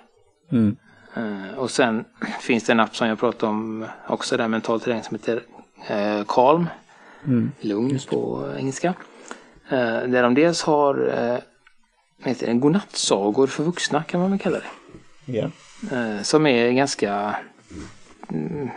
Mm. 0.52 0.76
Eh, 1.14 1.58
och 1.58 1.70
sen 1.70 2.04
finns 2.40 2.64
det 2.64 2.72
en 2.72 2.80
app 2.80 2.96
som 2.96 3.08
jag 3.08 3.18
pratade 3.18 3.50
om 3.50 3.86
också 4.06 4.36
där 4.36 4.48
mental 4.48 4.80
träning 4.80 5.02
som 5.02 5.16
heter 5.16 5.42
eh, 5.88 6.24
Calm. 6.28 6.66
Mm. 7.26 7.52
Lugn 7.60 7.98
på 8.10 8.52
engelska. 8.58 8.94
Eh, 9.68 10.02
där 10.02 10.22
de 10.22 10.34
dels 10.34 10.62
har 10.62 11.12
heter 12.24 12.46
det, 12.46 12.54
godnattsagor 12.54 13.46
för 13.46 13.64
vuxna 13.64 14.02
kan 14.02 14.20
man 14.20 14.30
väl 14.30 14.38
kalla 14.40 14.58
det. 14.58 14.70
Eh, 15.92 16.22
som 16.22 16.46
är 16.46 16.70
ganska 16.70 17.36
mm, 18.28 18.70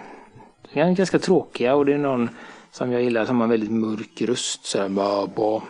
ganska 0.74 1.20
tråkiga 1.20 1.76
och 1.76 1.86
det 1.86 1.94
är 1.94 1.98
någon 1.98 2.30
som 2.72 2.92
jag 2.92 3.04
gillar 3.04 3.26
som 3.26 3.38
har 3.38 3.44
en 3.44 3.50
väldigt 3.50 3.72
mörk 3.72 4.22
röst. 4.22 4.66
Så 4.66 4.82
här, 4.82 4.90
bara, 4.90 5.28
bara. 5.28 5.62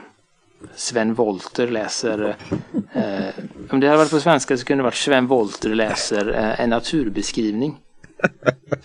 Sven 0.75 1.13
Volter 1.13 1.67
läser, 1.67 2.35
eh, 2.93 3.03
om 3.69 3.79
det 3.79 3.87
hade 3.87 3.97
varit 3.97 4.11
på 4.11 4.19
svenska 4.19 4.57
så 4.57 4.65
kunde 4.65 4.79
det 4.81 4.85
varit 4.85 4.95
Sven 4.95 5.27
Volter 5.27 5.69
läser 5.69 6.33
eh, 6.33 6.59
en 6.61 6.69
naturbeskrivning. 6.69 7.77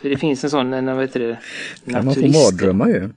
För 0.00 0.08
det 0.08 0.16
finns 0.16 0.44
en 0.44 0.50
sån, 0.50 0.72
en, 0.72 0.86
vad 0.86 1.00
heter 1.00 1.20
det, 1.20 1.38
Kan 1.92 2.04
man 2.04 2.14
få 2.14 2.20
naturist. 2.20 2.52
mardrömmar 2.52 2.88
ju. 2.88 3.10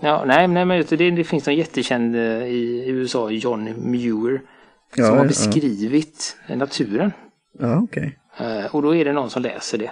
Ja, 0.00 0.24
nej, 0.26 0.48
nej 0.48 0.64
men 0.64 0.84
det, 0.88 1.10
det 1.10 1.24
finns 1.24 1.48
en 1.48 1.54
jättekänd 1.56 2.16
eh, 2.16 2.22
i 2.46 2.84
USA, 2.88 3.30
John 3.30 3.64
Muir, 3.90 4.40
som 4.94 5.04
Ja, 5.04 5.10
har 5.10 5.16
ja. 5.16 5.24
beskrivit 5.24 6.36
naturen. 6.48 7.12
Ja, 7.58 7.80
okej. 7.82 8.18
Eh, 8.38 8.74
och 8.74 8.82
då 8.82 8.94
är 8.94 9.04
det 9.04 9.12
någon 9.12 9.30
som 9.30 9.42
läser 9.42 9.78
det. 9.78 9.90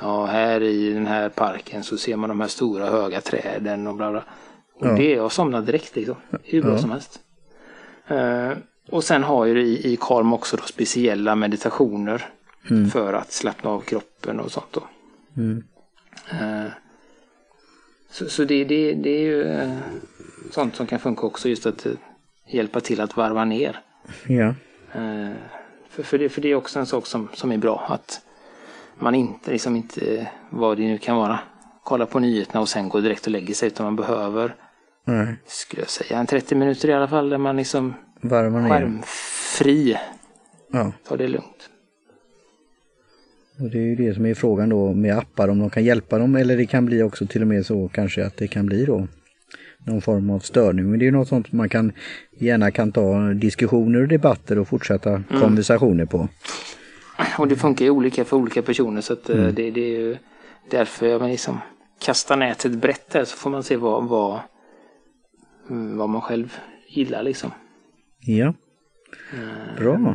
Ja, 0.00 0.26
här 0.26 0.62
i 0.62 0.92
den 0.92 1.06
här 1.06 1.28
parken 1.28 1.82
så 1.82 1.98
ser 1.98 2.16
man 2.16 2.28
de 2.28 2.40
här 2.40 2.48
stora 2.48 2.86
höga 2.90 3.20
träden 3.20 3.86
och 3.86 3.94
bla 3.94 4.10
bla. 4.10 4.24
Och 4.78 4.86
Ja. 4.86 4.92
det, 4.92 5.10
jag 5.10 5.32
somnar 5.32 5.62
direkt 5.62 5.96
liksom. 5.96 6.16
Hur 6.42 6.62
bra 6.62 6.72
Ja. 6.72 6.78
som 6.78 6.90
helst. 6.90 7.20
Eh, 8.06 8.50
och 8.90 9.04
sen 9.04 9.22
har 9.22 9.44
ju 9.44 9.54
det 9.54 9.60
i, 9.62 9.92
i 9.92 9.96
Kalm 10.00 10.32
också 10.32 10.56
då 10.56 10.62
speciella 10.62 11.34
meditationer 11.34 12.28
Mm. 12.70 12.90
för 12.90 13.12
att 13.12 13.32
slappna 13.32 13.70
av 13.70 13.80
kroppen 13.80 14.40
och 14.40 14.52
sånt 14.52 14.66
då. 14.70 14.82
Mm. 15.36 15.64
Eh, 16.30 16.70
så 18.10 18.28
så 18.28 18.44
det, 18.44 18.64
det, 18.64 18.92
det 18.94 19.10
är 19.10 19.20
ju 19.20 19.42
eh, 19.42 19.76
sånt 20.50 20.76
som 20.76 20.86
kan 20.86 20.98
funka 20.98 21.26
också 21.26 21.48
just 21.48 21.66
att 21.66 21.86
hjälpa 22.46 22.80
till 22.80 23.00
att 23.00 23.16
varva 23.16 23.44
ner. 23.44 23.80
Ja. 24.28 24.54
För, 25.90 26.02
för, 26.02 26.18
det, 26.18 26.28
för 26.28 26.40
det 26.40 26.48
är 26.48 26.54
också 26.54 26.78
en 26.78 26.86
sak 26.86 27.06
som, 27.06 27.28
som 27.34 27.52
är 27.52 27.58
bra. 27.58 27.86
Att 27.88 28.20
man 28.98 29.14
inte, 29.14 29.50
liksom 29.50 29.76
inte, 29.76 30.28
vad 30.50 30.76
det 30.76 30.82
nu 30.82 30.98
kan 30.98 31.16
vara, 31.16 31.38
kollar 31.84 32.06
på 32.06 32.18
nyheterna 32.18 32.60
och 32.60 32.68
sen 32.68 32.88
går 32.88 33.00
direkt 33.00 33.26
och 33.26 33.32
lägger 33.32 33.54
sig. 33.54 33.66
Utan 33.66 33.84
man 33.86 33.96
behöver, 33.96 34.54
Nej. 35.06 35.36
skulle 35.46 35.82
jag 35.82 35.90
säga, 35.90 36.18
en 36.18 36.26
30 36.26 36.54
minuter 36.54 36.88
i 36.88 36.92
alla 36.92 37.08
fall 37.08 37.28
där 37.30 37.38
man 37.38 37.56
liksom 37.56 37.94
Varva 38.20 38.60
ner. 38.60 38.68
skärmfri. 38.68 39.96
Ja. 40.72 40.92
tar 41.08 41.16
det 41.16 41.28
lugnt. 41.28 41.68
Och 43.60 43.70
det 43.70 43.78
är 43.78 43.82
ju 43.82 43.96
det 43.96 44.14
som 44.14 44.26
är 44.26 44.34
frågan 44.34 44.68
då 44.68 44.92
med 44.94 45.18
appar, 45.18 45.48
om 45.48 45.58
de 45.58 45.70
kan 45.70 45.84
hjälpa 45.84 46.18
dem 46.18 46.36
eller 46.36 46.56
det 46.56 46.66
kan 46.66 46.86
bli 46.86 47.02
också 47.02 47.26
till 47.26 47.42
och 47.42 47.48
med 47.48 47.66
så 47.66 47.88
kanske 47.88 48.26
att 48.26 48.36
det 48.36 48.48
kan 48.48 48.66
bli 48.66 48.84
då 48.84 49.08
någon 49.78 50.00
form 50.00 50.30
av 50.30 50.38
störning. 50.38 50.90
Men 50.90 50.98
det 50.98 51.02
är 51.04 51.06
ju 51.06 51.12
något 51.12 51.28
sånt 51.28 51.52
man 51.52 51.68
kan 51.68 51.92
gärna 52.38 52.70
kan 52.70 52.92
ta 52.92 53.18
diskussioner 53.20 54.02
och 54.02 54.08
debatter 54.08 54.58
och 54.58 54.68
fortsätta 54.68 55.22
konversationer 55.40 56.04
på. 56.06 56.28
Och 57.38 57.48
det 57.48 57.56
funkar 57.56 57.84
ju 57.84 57.90
olika 57.90 58.24
för 58.24 58.36
olika 58.36 58.62
personer 58.62 59.00
så 59.00 59.12
att 59.12 59.30
eh, 59.30 59.36
Mm. 59.38 59.54
det, 59.54 59.70
det 59.70 59.80
är 59.80 59.98
ju 60.00 60.16
därför 60.70 61.06
jag 61.06 61.22
liksom 61.22 61.58
kastar 62.00 62.36
nätet 62.36 62.72
brett 62.72 63.14
här 63.14 63.24
så 63.24 63.36
får 63.36 63.50
man 63.50 63.62
se 63.62 63.76
vad, 63.76 64.04
vad, 64.08 64.30
mm, 64.30 64.40
vad 65.68 66.08
man 66.08 66.20
själv 66.20 66.56
gillar 66.88 67.22
liksom. 67.22 67.50
Ja, 68.20 68.54
bra. 69.78 70.14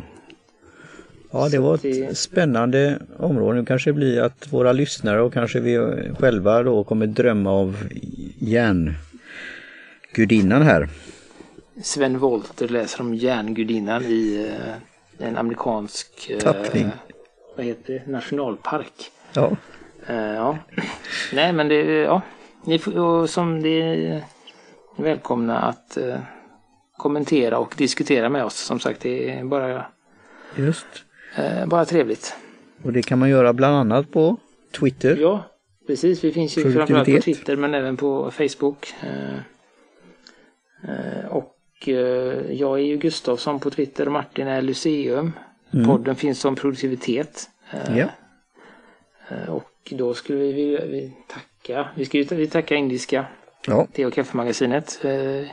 Ja, 1.30 1.48
det 1.48 1.58
var 1.58 1.86
ett 1.86 2.18
spännande 2.18 2.98
område. 3.18 3.58
Nu 3.58 3.64
kanske 3.66 3.90
det 3.90 3.94
blir 3.94 4.20
att 4.22 4.52
våra 4.52 4.72
lyssnare 4.72 5.22
och 5.22 5.32
kanske 5.32 5.60
vi 5.60 5.78
själva 6.18 6.62
då 6.62 6.84
kommer 6.84 7.06
drömma 7.06 7.50
av 7.50 7.76
järngudinnan 8.38 10.62
här. 10.62 10.88
Sven 11.82 12.18
Wollter 12.18 12.68
läser 12.68 13.00
om 13.00 13.14
järngudinnan 13.14 14.02
i 14.02 14.50
eh, 15.18 15.26
en 15.26 15.36
amerikansk 15.36 16.30
eh, 16.30 16.38
Tappning. 16.38 16.90
vad 17.56 17.66
heter 17.66 18.02
det? 18.06 18.12
nationalpark. 18.12 19.10
Ja, 19.34 19.56
Eh, 20.06 20.16
ja. 20.16 20.58
Nej 21.32 21.52
men 21.52 21.68
det, 21.68 21.74
ja. 21.82 22.22
Ni 22.64 22.78
får, 22.78 23.26
som 23.26 23.62
det 23.62 24.22
välkomna 24.96 25.58
att 25.58 25.96
eh, 25.96 26.18
kommentera 26.96 27.58
och 27.58 27.74
diskutera 27.78 28.28
med 28.28 28.44
oss. 28.44 28.56
Som 28.56 28.80
sagt 28.80 29.00
det 29.00 29.30
är 29.30 29.44
bara, 29.44 29.86
just. 30.56 30.86
eh, 31.36 31.66
bara 31.66 31.84
trevligt. 31.84 32.36
Och 32.82 32.92
det 32.92 33.02
kan 33.02 33.18
man 33.18 33.28
göra 33.28 33.52
bland 33.52 33.76
annat 33.76 34.10
på 34.10 34.36
Twitter. 34.80 35.16
Ja, 35.16 35.44
precis. 35.86 36.24
Vi 36.24 36.32
finns 36.32 36.58
ju 36.58 36.72
framförallt 36.72 37.08
på. 37.08 37.20
Twitter 37.20 37.56
men 37.56 37.74
även 37.74 37.96
på 37.96 38.30
Facebook. 38.30 38.94
Eh, 39.02 39.34
eh, 40.90 41.26
och 41.26 41.58
jag 42.48 42.78
är 42.78 42.84
ju 42.84 42.96
Gustavsson 42.96 43.60
på 43.60 43.70
Twitter 43.70 44.06
och 44.06 44.12
Martin 44.12 44.46
är 44.46 44.62
Lyceum. 44.62 45.32
Podden 45.86 46.16
finns 46.16 46.40
som 46.40 46.54
produktivitet. 46.54 47.48
Ja. 47.96 48.08
och 49.48 49.92
då 49.96 50.14
skulle 50.14 50.38
vi 50.38 50.52
vilja 50.52 50.84
vi 50.86 51.12
tacka. 51.28 51.88
Vi 51.94 52.04
ska 52.04 52.18
ju 52.18 52.24
vi 52.24 52.46
tacka 52.46 52.74
Indiska 52.74 53.26
Ja, 53.66 53.86
te 53.92 54.06
och 54.06 54.12
kaffemagasinet. 54.12 55.00
Eh, 55.04 55.46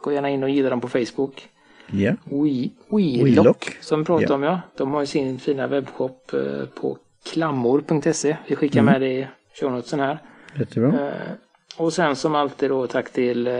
gå 0.00 0.12
gärna 0.12 0.30
in 0.30 0.42
och 0.42 0.50
gilla 0.50 0.70
dem 0.70 0.80
på 0.80 0.88
Facebook. 0.88 1.48
ja. 1.86 2.12
We, 2.24 2.68
Welock. 2.90 3.26
Welock 3.26 3.76
som 3.80 3.98
vi 4.00 4.04
pratade 4.04 4.26
Ja. 4.28 4.34
om 4.34 4.42
ja. 4.42 4.60
De 4.76 4.90
har 4.92 5.00
ju 5.00 5.06
sin 5.06 5.38
fina 5.38 5.66
webbshop 5.66 6.32
eh, 6.34 6.64
på 6.80 6.98
klammor.se. 7.24 8.36
Vi 8.46 8.56
skickar 8.56 8.80
Mm. 8.80 8.92
med 8.92 9.00
det 9.00 9.12
i 9.12 9.26
shownotesen 9.60 10.00
här. 10.00 10.18
Jättebra. 10.58 10.88
Eh, 11.08 11.12
och 11.76 11.92
sen 11.92 12.16
som 12.16 12.34
alltid 12.34 12.70
då 12.70 12.86
tack 12.86 13.10
till 13.12 13.50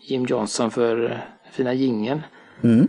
Jim 0.00 0.26
Johnson 0.28 0.70
för 0.70 1.20
fina 1.52 1.72
gingen. 1.74 2.22
Mm. 2.62 2.88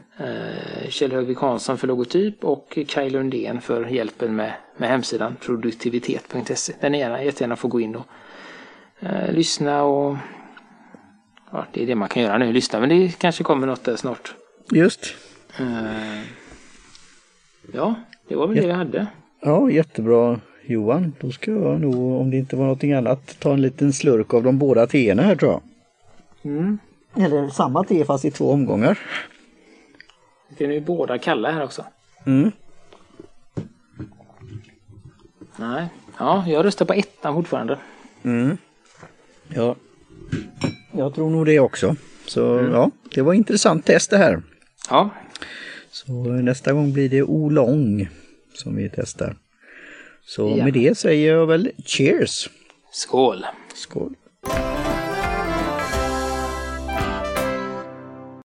Kjell 0.90 1.12
Högvik 1.12 1.38
Hansson 1.38 1.78
för 1.78 1.88
logotyp 1.88 2.44
och 2.44 2.78
Kaj 2.88 3.10
Lundén 3.10 3.62
för 3.62 3.86
hjälpen 3.88 4.36
med, 4.36 4.54
med 4.78 4.90
hemsidan 4.90 5.36
produktivitet.se. 5.42 6.74
Där 6.80 6.90
ni 6.90 7.00
gärna, 7.00 7.24
jättegärna 7.24 7.56
får 7.56 7.70
gå 7.70 7.80
in 7.80 7.96
och 7.96 8.06
lyssna 9.30 9.84
och 9.84 10.18
ja, 11.52 11.66
det 11.74 11.84
är 11.84 11.88
det 11.88 11.96
man 11.96 12.10
kan 12.10 12.24
göra 12.24 12.38
nu, 12.38 12.54
lyssna. 12.54 12.80
Men 12.80 12.90
det 12.90 13.20
kanske 13.20 13.44
kommer 13.44 13.68
något 13.68 13.84
där 13.84 13.96
snart. 13.96 14.36
Just. 14.72 15.16
Eh, 15.60 16.22
ja, 17.74 17.96
det 18.28 18.36
var 18.36 18.48
väl 18.48 18.56
det 18.58 18.68
vi 18.68 18.74
hade. 18.74 19.08
Ja, 19.42 19.70
jättebra 19.70 20.40
Johan. 20.66 21.14
Då 21.20 21.32
ska 21.32 21.52
jag 21.52 21.82
nog, 21.82 22.22
om 22.22 22.32
det 22.32 22.38
inte 22.38 22.56
var 22.56 22.64
någonting 22.64 22.94
annat, 22.94 23.40
ta 23.40 23.54
en 23.54 23.62
liten 23.62 23.94
slurk 23.94 24.34
av 24.34 24.44
de 24.44 24.58
båda 24.58 24.88
teerna 24.88 25.22
här 25.22 25.36
tror 25.36 25.52
jag. 25.52 25.62
Mm. 26.52 26.80
Eller 27.16 27.50
samma 27.50 27.84
te 27.84 28.06
fast 28.06 28.26
i 28.26 28.32
två 28.32 28.52
omgångar. 28.52 29.00
Det 30.58 30.64
är 30.64 30.68
nu 30.68 30.82
båda 30.82 31.18
kalla 31.18 31.52
här 31.52 31.64
också. 31.64 31.86
Mm. 32.26 32.52
Nej, 35.56 35.88
ja, 36.18 36.44
jag 36.48 36.66
röstar 36.66 36.86
på 36.86 36.94
ettan 36.94 37.34
fortfarande. 37.34 37.78
Mm. 38.24 38.58
Ja, 39.48 39.76
jag 40.92 41.16
tror 41.16 41.30
nog 41.30 41.46
det 41.46 41.60
också. 41.60 41.96
Så 42.26 42.70
ja, 42.74 42.92
det 43.16 43.22
var 43.22 43.34
intressant 43.34 43.86
test 43.86 44.10
det 44.10 44.18
här. 44.18 44.42
Ja, 44.90 45.10
Så 45.92 46.12
nästa 46.24 46.74
gång 46.74 46.94
blir 46.94 47.10
det 47.10 47.24
Olong 47.24 48.10
som 48.54 48.76
vi 48.76 48.90
testar. 48.96 49.36
Så 50.26 50.56
Ja. 50.58 50.64
med 50.64 50.74
det 50.74 50.98
säger 50.98 51.34
jag 51.34 51.48
väl 51.48 51.72
cheers! 51.86 52.50
skål! 52.92 53.46
Skål! 53.76 54.16